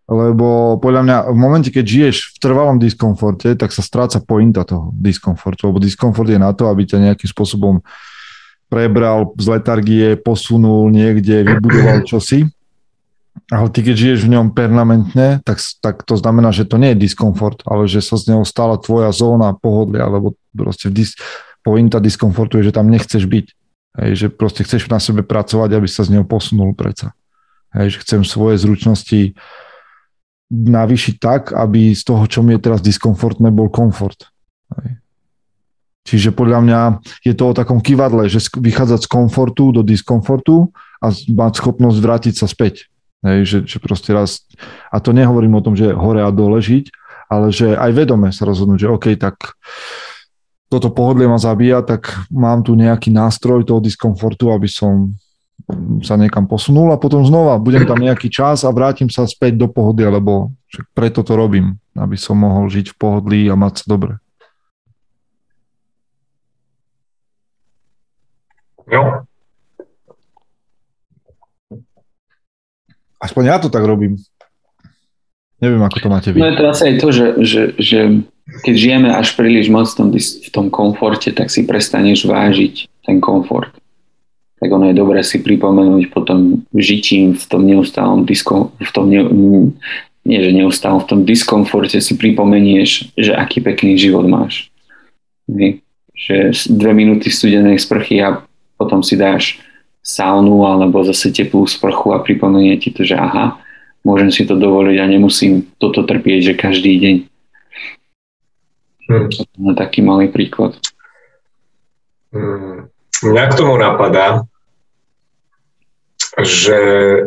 [0.06, 4.94] Lebo podľa mňa v momente, keď žiješ v trvalom diskomforte, tak sa stráca pointa toho
[4.94, 7.82] diskomfortu, lebo diskomfort je na to, aby ťa nejakým spôsobom
[8.70, 12.46] prebral z letargie, posunul niekde, vybudoval čosi.
[13.50, 17.02] Ale ty, keď žiješ v ňom permanentne, tak, tak to znamená, že to nie je
[17.10, 21.18] diskomfort, ale že sa z neho stala tvoja zóna pohodlia, alebo proste dis,
[21.66, 23.46] pointa diskomfortu je, že tam nechceš byť.
[23.96, 27.16] Hej, že proste chceš na sebe pracovať, aby sa z neho posunul predsa.
[27.72, 29.36] Hej, že chcem svoje zručnosti
[30.52, 34.30] navýšiť tak, aby z toho, čo mi je teraz diskomfortné, bol komfort.
[34.80, 35.00] Hej.
[36.06, 36.82] Čiže podľa mňa
[37.26, 40.70] je to o takom kývadle, že vychádzať z komfortu do diskomfortu
[41.02, 42.93] a mať schopnosť vrátiť sa späť.
[43.26, 44.46] Hej, že, že proste raz,
[44.93, 46.93] a to nehovorím o tom, že hore a dole žiť,
[47.26, 49.58] ale že aj vedome sa rozhodnúť, že OK, tak
[50.76, 55.16] toto pohodlie ma zabíja, tak mám tu nejaký nástroj toho diskomfortu, aby som
[56.04, 59.72] sa niekam posunul a potom znova budem tam nejaký čas a vrátim sa späť do
[59.72, 60.54] pohody, lebo
[60.94, 64.14] preto to robím, aby som mohol žiť v pohodlí a mať sa dobre.
[68.86, 69.26] Jo.
[73.18, 74.22] Aspoň ja to tak robím.
[75.58, 76.44] Neviem, ako to máte vy.
[76.44, 78.00] No je to asi aj to, že, že, že
[78.46, 83.74] keď žijeme až príliš moc v tom, komforte, tak si prestaneš vážiť ten komfort.
[84.62, 89.22] Tak ono je dobré si pripomenúť potom žitím v tom neustálom diskom, v tom ne,
[90.26, 94.70] nie že neustálom, v tom diskomforte si pripomenieš, že aký pekný život máš.
[95.50, 98.46] Že dve minúty studenej sprchy a
[98.78, 99.62] potom si dáš
[100.06, 103.58] saunu alebo zase teplú sprchu a pripomenie ti to, že aha,
[104.06, 107.16] môžem si to dovoliť a nemusím toto trpieť, že každý deň.
[109.06, 109.30] Hmm.
[109.62, 110.78] Na taký malý príklad.
[112.34, 112.89] Hmm.
[113.22, 114.43] Mňa k tomu napadá,
[116.36, 116.78] že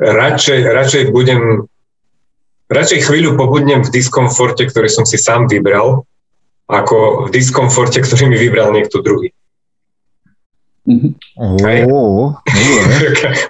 [0.04, 1.64] radšej, radšej budem
[2.68, 6.04] radšej chvíľu pobudnem v diskomforte, ktorý som si sám vybral,
[6.68, 9.32] ako v diskomforte, ktorý mi vybral niekto druhý.
[11.36, 12.32] Oh,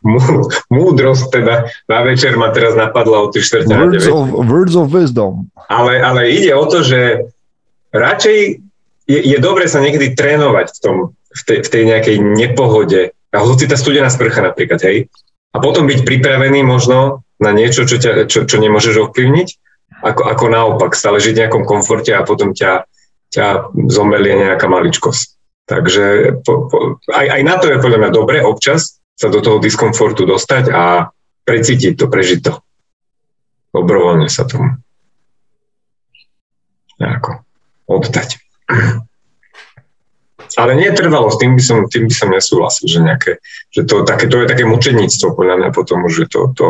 [0.74, 5.46] Múdrosť teda na večer ma teraz napadla o 3 čtvrte words of, words of wisdom.
[5.70, 7.30] Ale, ale ide o to, že
[7.92, 8.38] radšej
[9.08, 13.00] je, je dobre sa niekedy trénovať v, tom, v, tej, v tej nejakej nepohode.
[13.32, 15.08] A hoci tá studená sprcha napríklad, hej.
[15.52, 19.48] A potom byť pripravený možno na niečo, čo, ťa, čo, čo nemôžeš ovplyvniť,
[20.04, 22.84] ako, ako naopak, stále žiť v nejakom komforte a potom ťa,
[23.32, 25.26] ťa zomelie nejaká maličkosť.
[25.68, 26.04] Takže
[26.44, 26.76] po, po,
[27.12, 31.12] aj, aj na to je podľa mňa dobre občas sa do toho diskomfortu dostať a
[31.44, 32.52] precítiť to, prežiť to.
[33.72, 34.80] Dobrovoľne sa tomu
[36.96, 37.47] nejako
[37.88, 38.38] oddať.
[40.56, 43.32] Ale nie trvalo, s tým by som, tým by som nesúhlasil, že, nejaké,
[43.72, 46.66] že to, také, to je také mučeníctvo podľa mňa potom že to, to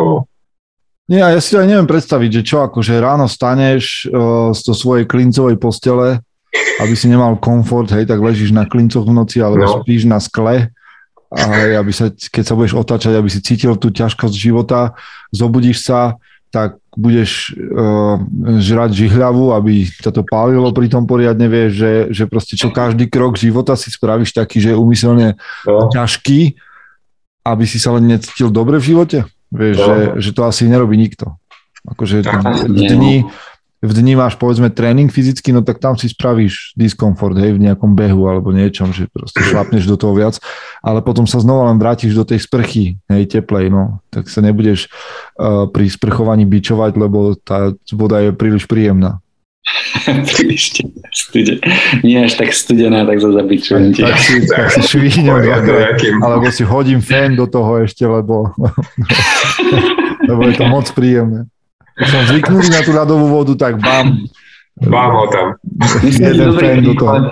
[1.09, 5.09] nie, ja si aj neviem predstaviť, že čo, akože ráno staneš uh, z to svojej
[5.09, 6.21] klincovej postele
[6.79, 9.79] aby si nemal komfort, hej, tak ležíš na klincoch v noci, alebo no.
[9.83, 10.71] spíš na skle,
[11.29, 14.97] a hej, aby sa, keď sa budeš otáčať, aby si cítil tú ťažkosť života,
[15.29, 16.17] zobudíš sa,
[16.49, 18.17] tak budeš uh,
[18.57, 23.05] žrať žihľavu, aby ťa to pálilo pri tom poriadne, vieš, že, že proste čo každý
[23.05, 25.87] krok života si spravíš taký, že je umyselne no.
[25.93, 26.57] ťažký,
[27.45, 29.19] aby si sa len necítil dobre v živote.
[29.53, 29.85] Vieš, no.
[29.85, 31.37] že, že to asi nerobí nikto.
[31.87, 32.25] Akože
[32.67, 33.23] dni,
[33.79, 37.95] v dni máš povedzme tréning fyzicky, no tak tam si spravíš diskomfort, hej, v nejakom
[37.95, 40.35] behu alebo niečom, že proste šlapneš do toho viac,
[40.83, 44.91] ale potom sa znova len vrátiš do tej sprchy, hej, teplej, no, tak sa nebudeš
[45.39, 49.23] uh, pri sprchovaní bičovať, lebo tá voda je príliš príjemná.
[50.35, 51.63] príliš stude.
[52.03, 55.39] Nie až tak studená, tak sa zabičujem Tak, tak si, tak si švihnem
[56.19, 58.51] alebo si hodím fén do toho ešte, lebo,
[60.29, 61.47] lebo je to moc príjemné.
[61.99, 64.23] Som zvyknutý na tú ľadovú vodu, tak bam.
[64.79, 65.47] Bam ho tam.
[65.99, 67.23] Myslím, že dobrý, príklad,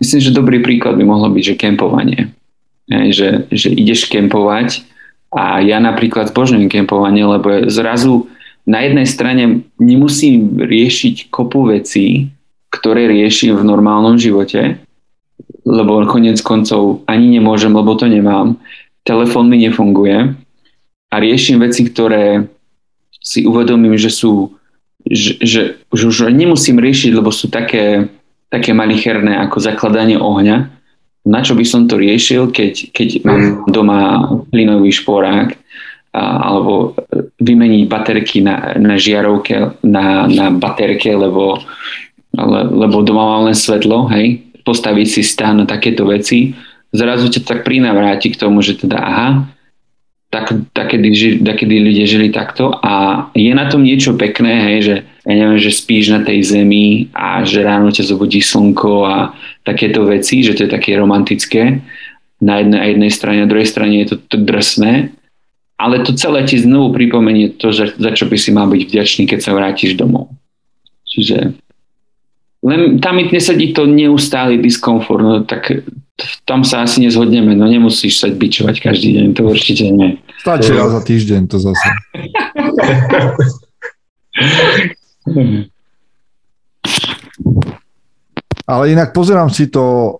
[0.00, 2.20] myslím, že dobrý príklad by mohlo byť, že kempovanie.
[2.88, 4.88] Že, že ideš kempovať
[5.28, 8.32] a ja napríklad zbožňujem kempovanie, lebo zrazu
[8.64, 12.32] na jednej strane nemusím riešiť kopu vecí,
[12.72, 14.80] ktoré riešim v normálnom živote,
[15.68, 18.56] lebo konec koncov ani nemôžem, lebo to nemám.
[19.04, 20.32] Telefón mi nefunguje,
[21.08, 22.44] a riešim veci, ktoré
[23.28, 24.56] si uvedomím, že sú,
[25.04, 25.60] že, že,
[25.92, 28.08] už nemusím riešiť, lebo sú také,
[28.48, 30.72] také malicherné ako zakladanie ohňa.
[31.28, 34.00] Na čo by som to riešil, keď, keď mám doma
[34.48, 35.52] plynový šporák
[36.16, 36.96] a, alebo
[37.36, 41.60] vymeniť baterky na, na žiarovke, na, na baterke, lebo,
[42.32, 46.56] le, lebo doma mám len svetlo, hej, postaviť si stán na takéto veci,
[46.96, 49.28] zrazu ťa tak prinavráti k tomu, že teda aha,
[50.28, 52.76] tak, takedy, takedy ľudia žili takto.
[52.84, 54.94] A je na tom niečo pekné, hej, že
[55.28, 59.16] ja neviem, že spíš na tej zemi a že ráno ťa zobudí slnko a
[59.64, 61.80] takéto veci, že to je také romantické.
[62.38, 65.10] Na jednej, jednej strane, na druhej strane je to, to drsné,
[65.78, 69.22] ale to celé ti znovu pripomenie to, že, za čo by si mal byť vďačný,
[69.26, 70.30] keď sa vrátiš domov.
[71.08, 71.56] Čiže
[72.62, 75.70] len tam mi nesedí to neustály diskomfort, no tak
[76.42, 80.18] tam sa asi nezhodneme, no nemusíš sa bičovať každý deň, to určite nie.
[80.42, 81.88] Stačí raz za týždeň to zase.
[88.68, 90.18] Ale inak pozerám si to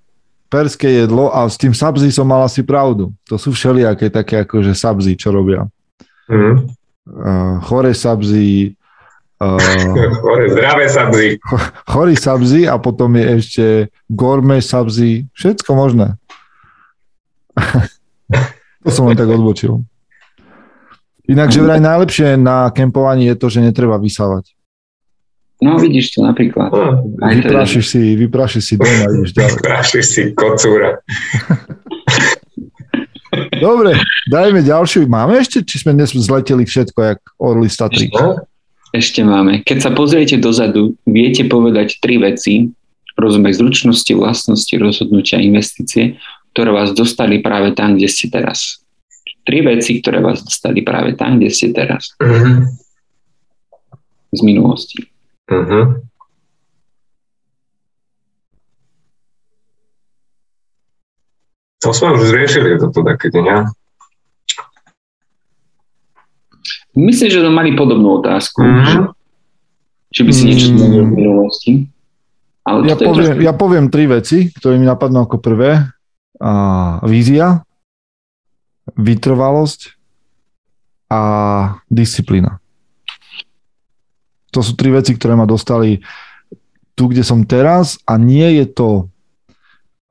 [0.48, 3.12] perské jedlo a s tým sabzi som mal asi pravdu.
[3.28, 5.68] To sú všelijaké také akože sabzi, čo robia.
[6.32, 6.64] Mm.
[7.08, 8.72] Uh, chore sabzi,
[9.38, 11.38] chore, zdravé sabzi.
[11.92, 13.64] Chorý sabzi a potom je ešte
[14.10, 16.18] gorme sabzi, všetko možné.
[18.82, 19.86] to som len tak odbočil.
[21.28, 24.56] Inak, že vraj najlepšie na kempovaní je to, že netreba vysávať.
[25.58, 26.70] No vidíš to napríklad.
[26.70, 29.54] No, vyprášiš si, vyprášiš si doma a ideš ďalej.
[29.58, 31.02] Vyprášiš si kocúra.
[33.58, 33.98] Dobre,
[34.30, 35.10] dajme ďalšiu.
[35.10, 38.06] Máme ešte, či sme dnes zleteli všetko, jak Orly Statry?
[38.88, 39.60] Ešte máme.
[39.68, 42.72] Keď sa pozriete dozadu, viete povedať tri veci,
[43.18, 46.16] rozumej zručnosti, vlastnosti, rozhodnutia, investície,
[46.54, 48.80] ktoré vás dostali práve tam, kde ste teraz.
[49.44, 52.14] Tri veci, ktoré vás dostali práve tam, kde ste teraz.
[52.22, 52.64] Uh-huh.
[54.32, 55.04] Z minulosti.
[55.50, 56.00] Uh-huh.
[61.78, 63.68] To sme už zriešili toto také, nie?
[66.98, 68.58] Myslím, že mali podobnú otázku.
[68.58, 69.14] Mm-hmm.
[70.10, 70.74] Či by si niečo mm.
[70.74, 71.72] zmenil v minulosti.
[72.66, 73.44] Ale ja, poviem, trošku...
[73.46, 75.86] ja poviem tri veci, ktoré mi napadnú ako prvé.
[76.42, 76.52] A,
[77.06, 77.62] vízia,
[78.98, 79.94] vytrvalosť
[81.08, 81.20] a
[81.88, 82.60] disciplína.
[84.52, 86.00] To sú tri veci, ktoré ma dostali
[86.98, 88.88] tu, kde som teraz a nie je to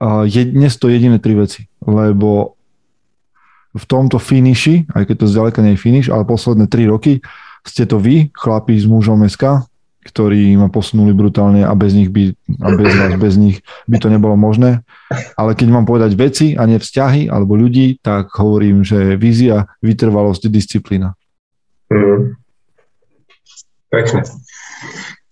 [0.01, 2.56] uh, dnes to jediné tri veci, lebo
[3.75, 7.19] v tomto finiši, aj keď to zďaleka nie je finish, ale posledné 3 roky
[7.67, 9.67] ste to vy, chlapí s mužom SK,
[10.07, 12.31] ktorí ma posunuli brutálne a bez nich by,
[12.63, 13.59] a bez vás, bez nich
[13.91, 14.87] by to nebolo možné.
[15.35, 20.47] Ale keď mám povedať veci a nie vzťahy alebo ľudí, tak hovorím, že vízia, vytrvalosť,
[20.47, 21.19] disciplína.
[21.91, 22.39] Mm.
[23.91, 24.23] Pekne.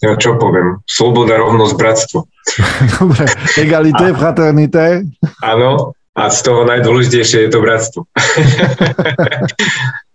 [0.04, 0.84] Ja čo poviem?
[0.84, 2.20] Sloboda, rovnosť, bratstvo.
[3.00, 3.24] Dobre,
[3.56, 5.08] egalité, fraternité.
[5.40, 8.02] Áno, a z toho najdôležitejšie je to bratstvo.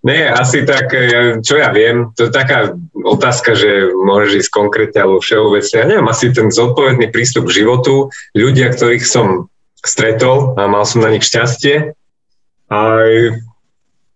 [0.00, 0.88] Nie, asi tak,
[1.44, 2.72] čo ja viem, to je taká
[3.04, 5.76] otázka, že môžeš ísť konkrétne alebo všeobecne.
[5.76, 9.52] Ja neviem, asi ten zodpovedný prístup k životu, ľudia, ktorých som
[9.84, 11.92] stretol a mal som na nich šťastie,
[12.72, 13.10] aj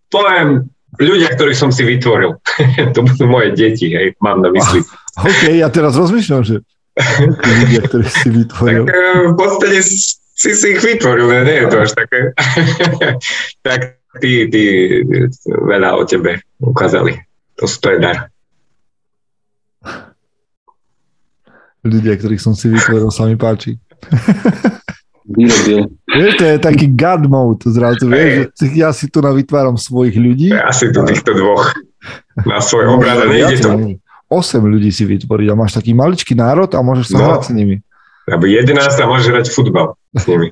[0.08, 2.40] poviem, ľudia, ktorých som si vytvoril.
[2.96, 4.80] to budú moje deti, hej, mám na mysli.
[5.20, 6.64] OK, ja teraz rozmýšľam, že
[7.44, 8.84] ľudia, ktorých si vytvoril.
[8.86, 9.78] Tak eh, v podstate
[10.34, 12.20] si si ich vytvoril, ne, nie je to až také.
[13.66, 14.64] tak tí, tí
[15.46, 17.14] veľa o tebe ukázali.
[17.62, 18.28] To, to je dar.
[21.86, 23.78] Ľudia, ktorých som si vytvoril, sa mi páči.
[25.24, 30.52] Vieš, to je taký God mode zrazu, vieš, že ja si tu vytváram svojich ľudí.
[30.52, 31.72] Ja si tu týchto dvoch
[32.44, 33.70] na svoj obraz a nejde to.
[34.28, 37.24] 8 ľudí si vytvoriť a máš taký maličký národ a môžeš sa no.
[37.30, 37.76] hrať s nimi.
[38.24, 40.48] Alebo 11 a môžeš hrať futbal s nimi.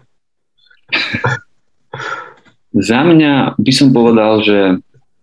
[2.88, 4.80] Za mňa by som povedal, že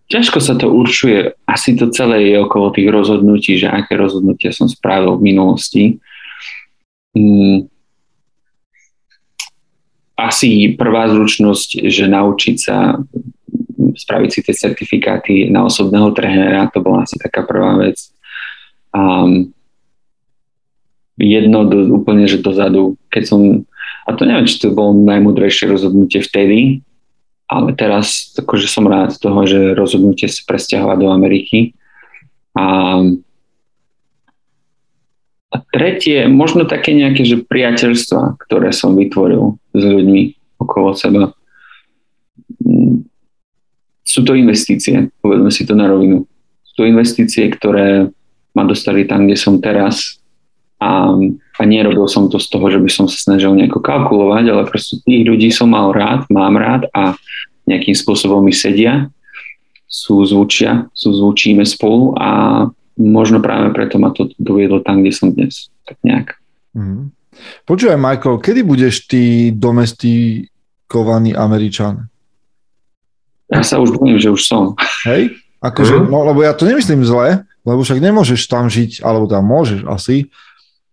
[0.09, 1.33] ťažko sa to určuje.
[1.45, 5.83] Asi to celé je okolo tých rozhodnutí, že aké rozhodnutia som spravil v minulosti.
[7.13, 7.69] Hmm.
[10.13, 12.99] Asi prvá zručnosť, že naučiť sa
[13.95, 17.97] spraviť si tie certifikáty na osobného trénera, to bola asi taká prvá vec.
[18.91, 19.53] Um,
[21.19, 23.41] jedno do, úplne, že dozadu, keď som,
[24.07, 26.79] a to neviem, či to bolo najmudrejšie rozhodnutie vtedy,
[27.51, 31.73] ale teraz akože som rád z toho, že rozhodnutie sa presťahovať do Ameriky.
[32.55, 32.65] A,
[35.49, 40.21] a tretie, možno také nejaké, že priateľstva, ktoré som vytvoril s ľuďmi
[40.61, 41.33] okolo seba.
[44.05, 46.29] sú to investície, povedzme si to na rovinu.
[46.69, 48.13] Sú to investície, ktoré
[48.53, 50.18] ma dostali tam, kde som teraz
[50.79, 51.13] a,
[51.59, 55.03] a nerobil som to z toho, že by som sa snažil nejako kalkulovať, ale proste
[55.03, 57.19] tých ľudí som mal rád, mám rád a
[57.67, 59.11] nejakým spôsobom mi sedia,
[59.85, 62.29] sú zvučia, sú zvučíme spolu a
[62.95, 65.67] možno práve preto ma to doviedlo tam, kde som dnes.
[65.83, 66.39] Tak nejak.
[66.73, 67.11] Mm.
[67.65, 72.07] Počúvaj, Michael, kedy budeš ty domestikovaný Američan?
[73.49, 74.77] Ja sa už bojím, že už som.
[75.09, 75.33] Hej?
[75.59, 76.11] Akože, mm-hmm.
[76.11, 80.29] no, lebo ja to nemyslím zle, lebo však nemôžeš tam žiť, alebo tam môžeš asi,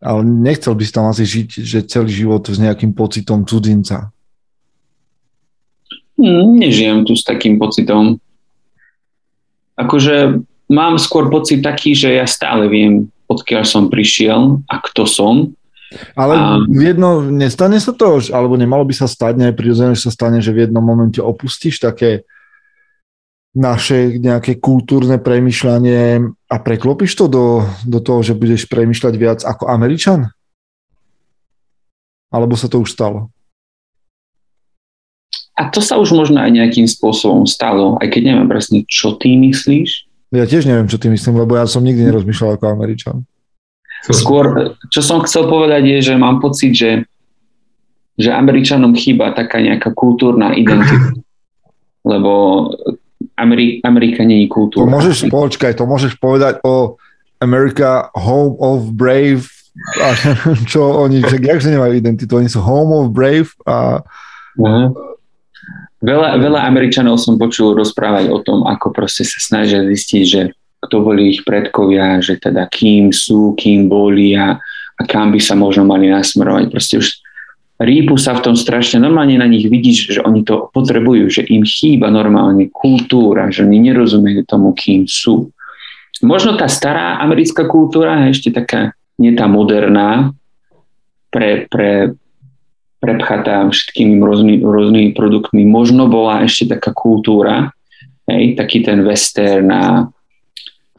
[0.06, 4.14] ale nechcel by si tam asi žiť, že celý život s nejakým pocitom cudzinca.
[6.14, 8.22] Hmm, nežijem tu s takým pocitom.
[9.74, 10.40] Akože
[10.70, 15.34] mám skôr pocit taký, že ja stále viem, odkiaľ som prišiel a kto som
[16.18, 16.58] ale a...
[16.66, 20.66] jedno, nestane sa to, alebo nemalo by sa stať, neprirodzené, že sa stane, že v
[20.66, 22.26] jednom momente opustíš také
[23.56, 26.20] naše nejaké kultúrne premyšľanie
[26.52, 30.28] a preklopíš to do, do toho, že budeš premyšľať viac ako Američan?
[32.28, 33.32] Alebo sa to už stalo?
[35.56, 39.40] A to sa už možno aj nejakým spôsobom stalo, aj keď neviem presne, čo ty
[39.40, 40.04] myslíš.
[40.36, 43.24] Ja tiež neviem, čo ty myslím, lebo ja som nikdy nerozmýšľal ako Američan.
[44.04, 47.08] Skôr, čo som chcel povedať je, že mám pocit, že,
[48.20, 51.16] že Američanom chýba taká nejaká kultúrna identita.
[52.06, 52.30] Lebo
[53.36, 54.88] Ameri- Amerika nie je kultúra.
[54.88, 56.96] To môžeš, počkaj, to môžeš povedať o
[57.40, 59.44] America Home of Brave
[60.00, 60.16] a
[60.72, 64.00] čo oni, že jak sa nemajú identitu, oni sú Home of Brave a
[64.56, 64.88] uh-huh.
[66.04, 70.52] Veľa, veľa Američanov som počul rozprávať o tom, ako proste sa snažia zistiť, že
[70.86, 74.60] kto boli ich predkovia, že teda kým sú, kým boli a,
[74.96, 76.68] a kam by sa možno mali nasmerovať.
[76.68, 77.16] Proste už
[77.80, 81.62] rýpu sa v tom strašne, normálne na nich vidíš, že oni to potrebujú, že im
[81.64, 85.52] chýba normálne kultúra, že oni nerozumejú tomu, kým sú.
[86.24, 90.32] Možno tá stará americká kultúra ešte taká, nie tá moderná,
[91.28, 92.16] pre, pre,
[92.96, 95.62] prepchatá všetkými rôznymi, rôznymi produktmi.
[95.68, 97.76] Možno bola ešte taká kultúra,
[98.26, 99.84] hej, taký ten western a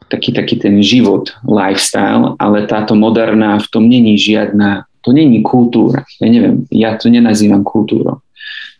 [0.08, 6.04] taký, taký ten život, lifestyle, ale táto moderná v tom není žiadna, to není kultúra.
[6.18, 8.22] Ja neviem, ja to nenazývam kultúrou.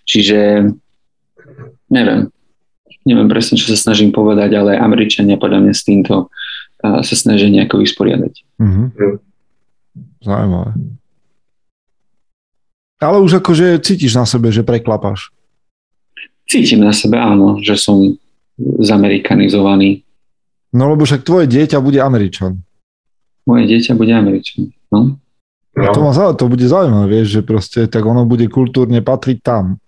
[0.09, 0.71] Čiže
[1.93, 2.33] neviem,
[3.05, 7.53] neviem presne, čo sa snažím povedať, ale Američania podľa mňa s týmto uh, sa snažia
[7.53, 8.35] nejako vysporiadať.
[8.59, 8.87] Mm-hmm.
[10.25, 10.71] Zaujímavé.
[12.99, 15.31] Ale už akože cítiš na sebe, že preklapáš.
[16.49, 18.19] Cítim na sebe, áno, že som
[18.59, 20.09] zamerikanizovaný
[20.73, 22.61] No lebo však tvoje dieťa bude Američan.
[23.49, 25.16] Moje dieťa bude Američan, no.
[25.87, 25.95] No.
[25.95, 29.79] To, ma, to bude zaujímavé, vieš, že proste tak ono bude kultúrne patriť tam.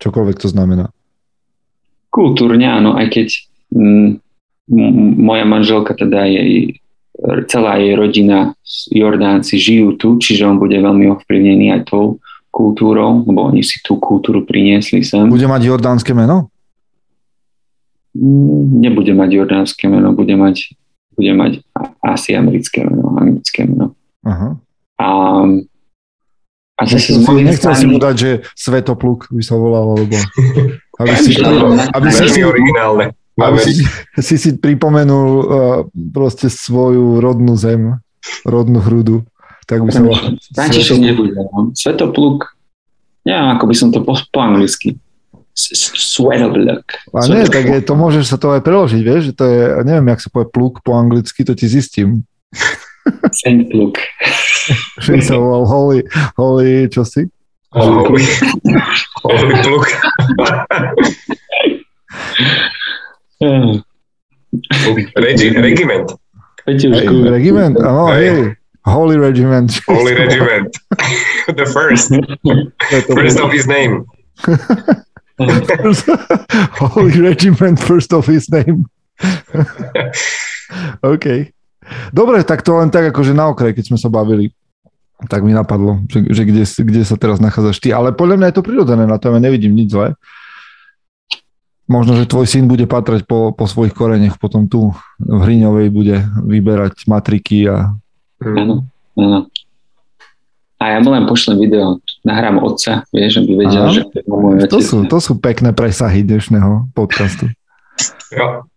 [0.00, 0.88] Čokoľvek to znamená.
[2.08, 3.28] Kultúrne áno, aj keď
[3.72, 4.08] mm,
[4.72, 6.80] m- moja manželka, teda jej,
[7.48, 8.56] celá jej rodina
[8.92, 12.20] Jordánci žijú tu, čiže on bude veľmi ovplyvnený aj tou
[12.52, 15.28] kultúrou, lebo oni si tú kultúru priniesli sem.
[15.28, 16.48] Bude mať jordánske meno?
[18.80, 20.72] nebude mať jordánske meno, bude mať,
[21.16, 21.52] bude mať
[22.00, 23.92] asi americké meno, anglické meno.
[24.24, 24.56] Uh-huh.
[24.96, 25.08] A,
[26.76, 27.80] a zase nechcel, si, nechcel strany...
[27.80, 30.16] si mu dať, že Svetopluk by sa volal, alebo
[31.04, 31.32] aby si,
[31.92, 33.12] aby si, si, originálne.
[33.36, 33.72] Aby si,
[34.16, 35.44] si si pripomenul uh,
[35.92, 38.00] proste svoju rodnú zem,
[38.48, 39.24] rodnú hrudu.
[39.68, 40.40] Tak by sa volal.
[40.56, 41.36] František nebude.
[41.36, 41.76] No.
[41.76, 42.56] Svetopluk,
[43.28, 44.96] neviem, ako by som to po, po anglicky.
[45.56, 47.00] Sweatoblock.
[47.16, 50.12] A nie, tak je, to môžeš sa to aj preložiť, vieš, že to je, neviem,
[50.12, 52.28] jak sa povie pluk po anglicky, to ti zistím.
[53.32, 53.98] Saint pluk.
[55.00, 56.00] Že sa volal holy,
[56.36, 57.26] holy, čo si?
[57.76, 58.24] Holy,
[59.22, 59.86] holy pluk.
[65.16, 66.08] Regi, regiment.
[66.66, 66.74] Hey,
[67.30, 68.26] regiment, áno, hey.
[68.26, 68.56] hej.
[68.86, 69.80] Holy Regiment.
[69.86, 70.76] Holy Regiment.
[71.46, 72.14] The first.
[73.14, 74.06] First of his name.
[75.38, 78.86] Holy Regiment, first of his name.
[81.02, 81.52] OK.
[82.10, 84.50] Dobre, tak to len tak akože na okraj, keď sme sa bavili.
[85.16, 87.88] Tak mi napadlo, že, že kde, kde sa teraz nachádzaš ty.
[87.88, 90.12] Ale podľa mňa je to prirodzené, na to ja nevidím nič zlé.
[91.86, 94.90] Možno, že tvoj syn bude patrať po, po svojich koreňoch, potom tu
[95.22, 97.94] v Hriňovej bude vyberať matriky a...
[98.42, 98.84] Áno,
[99.14, 99.46] áno.
[100.76, 103.94] A ja mu len pošlem video, nahrám otca, vieš, aby vedel, Aha.
[103.96, 104.76] že to je môj otec.
[104.76, 107.48] To sú, to sú pekné presahy dnešného podcastu.
[108.28, 108.68] Jo.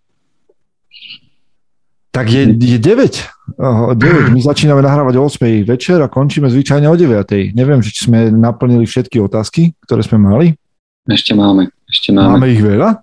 [2.19, 3.95] Tak je, je 9.
[3.95, 4.35] 9.
[4.35, 7.55] My začíname nahrávať o 8 večer a končíme zvyčajne o 9.
[7.55, 10.51] Neviem, či sme naplnili všetky otázky, ktoré sme mali.
[11.07, 11.71] Ešte máme.
[11.87, 12.35] Ešte máme.
[12.35, 12.99] Máme ich veľa?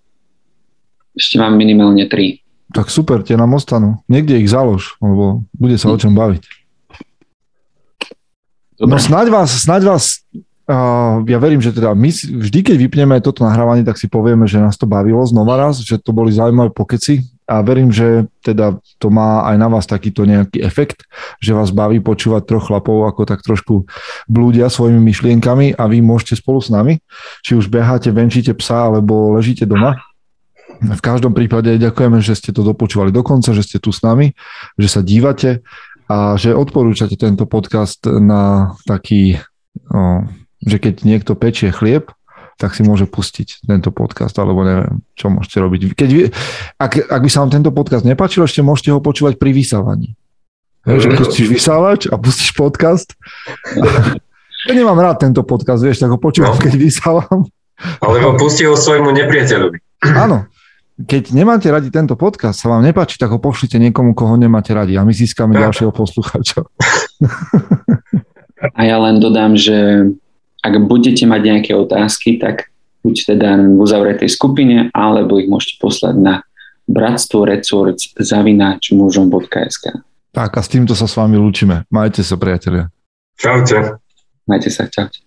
[1.17, 2.45] Ešte mám minimálne tri.
[2.77, 4.05] Tak super, tie nám ostanú.
[4.05, 6.45] Niekde ich založ, lebo bude sa o čom baviť.
[8.77, 8.93] Dobre.
[8.93, 10.29] No snáď vás, snáď vás
[10.69, 14.61] uh, ja verím, že teda my vždy, keď vypneme toto nahrávanie, tak si povieme, že
[14.61, 19.07] nás to bavilo znova raz, že to boli zaujímavé pokeci a verím, že teda to
[19.07, 21.07] má aj na vás takýto nejaký efekt,
[21.39, 23.87] že vás baví počúvať troch chlapov, ako tak trošku
[24.27, 26.99] blúdia svojimi myšlienkami a vy môžete spolu s nami,
[27.47, 29.95] či už beháte, venčíte psa, alebo ležíte doma.
[30.77, 34.35] V každom prípade ďakujeme, že ste to dopočúvali do konca, že ste tu s nami,
[34.77, 35.63] že sa dívate
[36.11, 39.39] a že odporúčate tento podcast na taký,
[39.89, 40.27] o,
[40.61, 42.11] že keď niekto pečie chlieb,
[42.57, 45.81] tak si môže pustiť tento podcast, alebo neviem, čo môžete robiť.
[45.93, 46.23] Keď vy,
[46.81, 50.17] ak, ak by sa vám tento podcast nepáčil, ešte môžete ho počúvať pri vysávaní.
[50.89, 53.13] Hej, že pustíš vysávač a pustíš podcast.
[54.67, 56.63] Ja nemám rád tento podcast, vieš, tak ho počúvam, no.
[56.63, 57.47] keď vysávam.
[58.01, 59.79] Alebo pustí ho svojmu nepriateľovi.
[60.17, 60.49] Áno,
[60.97, 64.97] keď nemáte radi tento podcast, sa vám nepáči, tak ho pošlite niekomu, koho nemáte radi
[64.97, 66.65] a my získame ďalšieho poslucháča.
[68.73, 70.09] A ja len dodám, že
[70.67, 72.75] ak budete mať nejaké otázky, tak
[73.07, 76.35] buď teda v uzavretej skupine, alebo ich môžete poslať na
[76.91, 80.03] bratstvo records zavináč mužom.sk.
[80.35, 81.87] Tak a s týmto sa s vami lúčime.
[81.91, 82.91] Majte sa, priatelia.
[83.39, 83.99] Čaute.
[84.47, 85.26] Majte sa, čaute.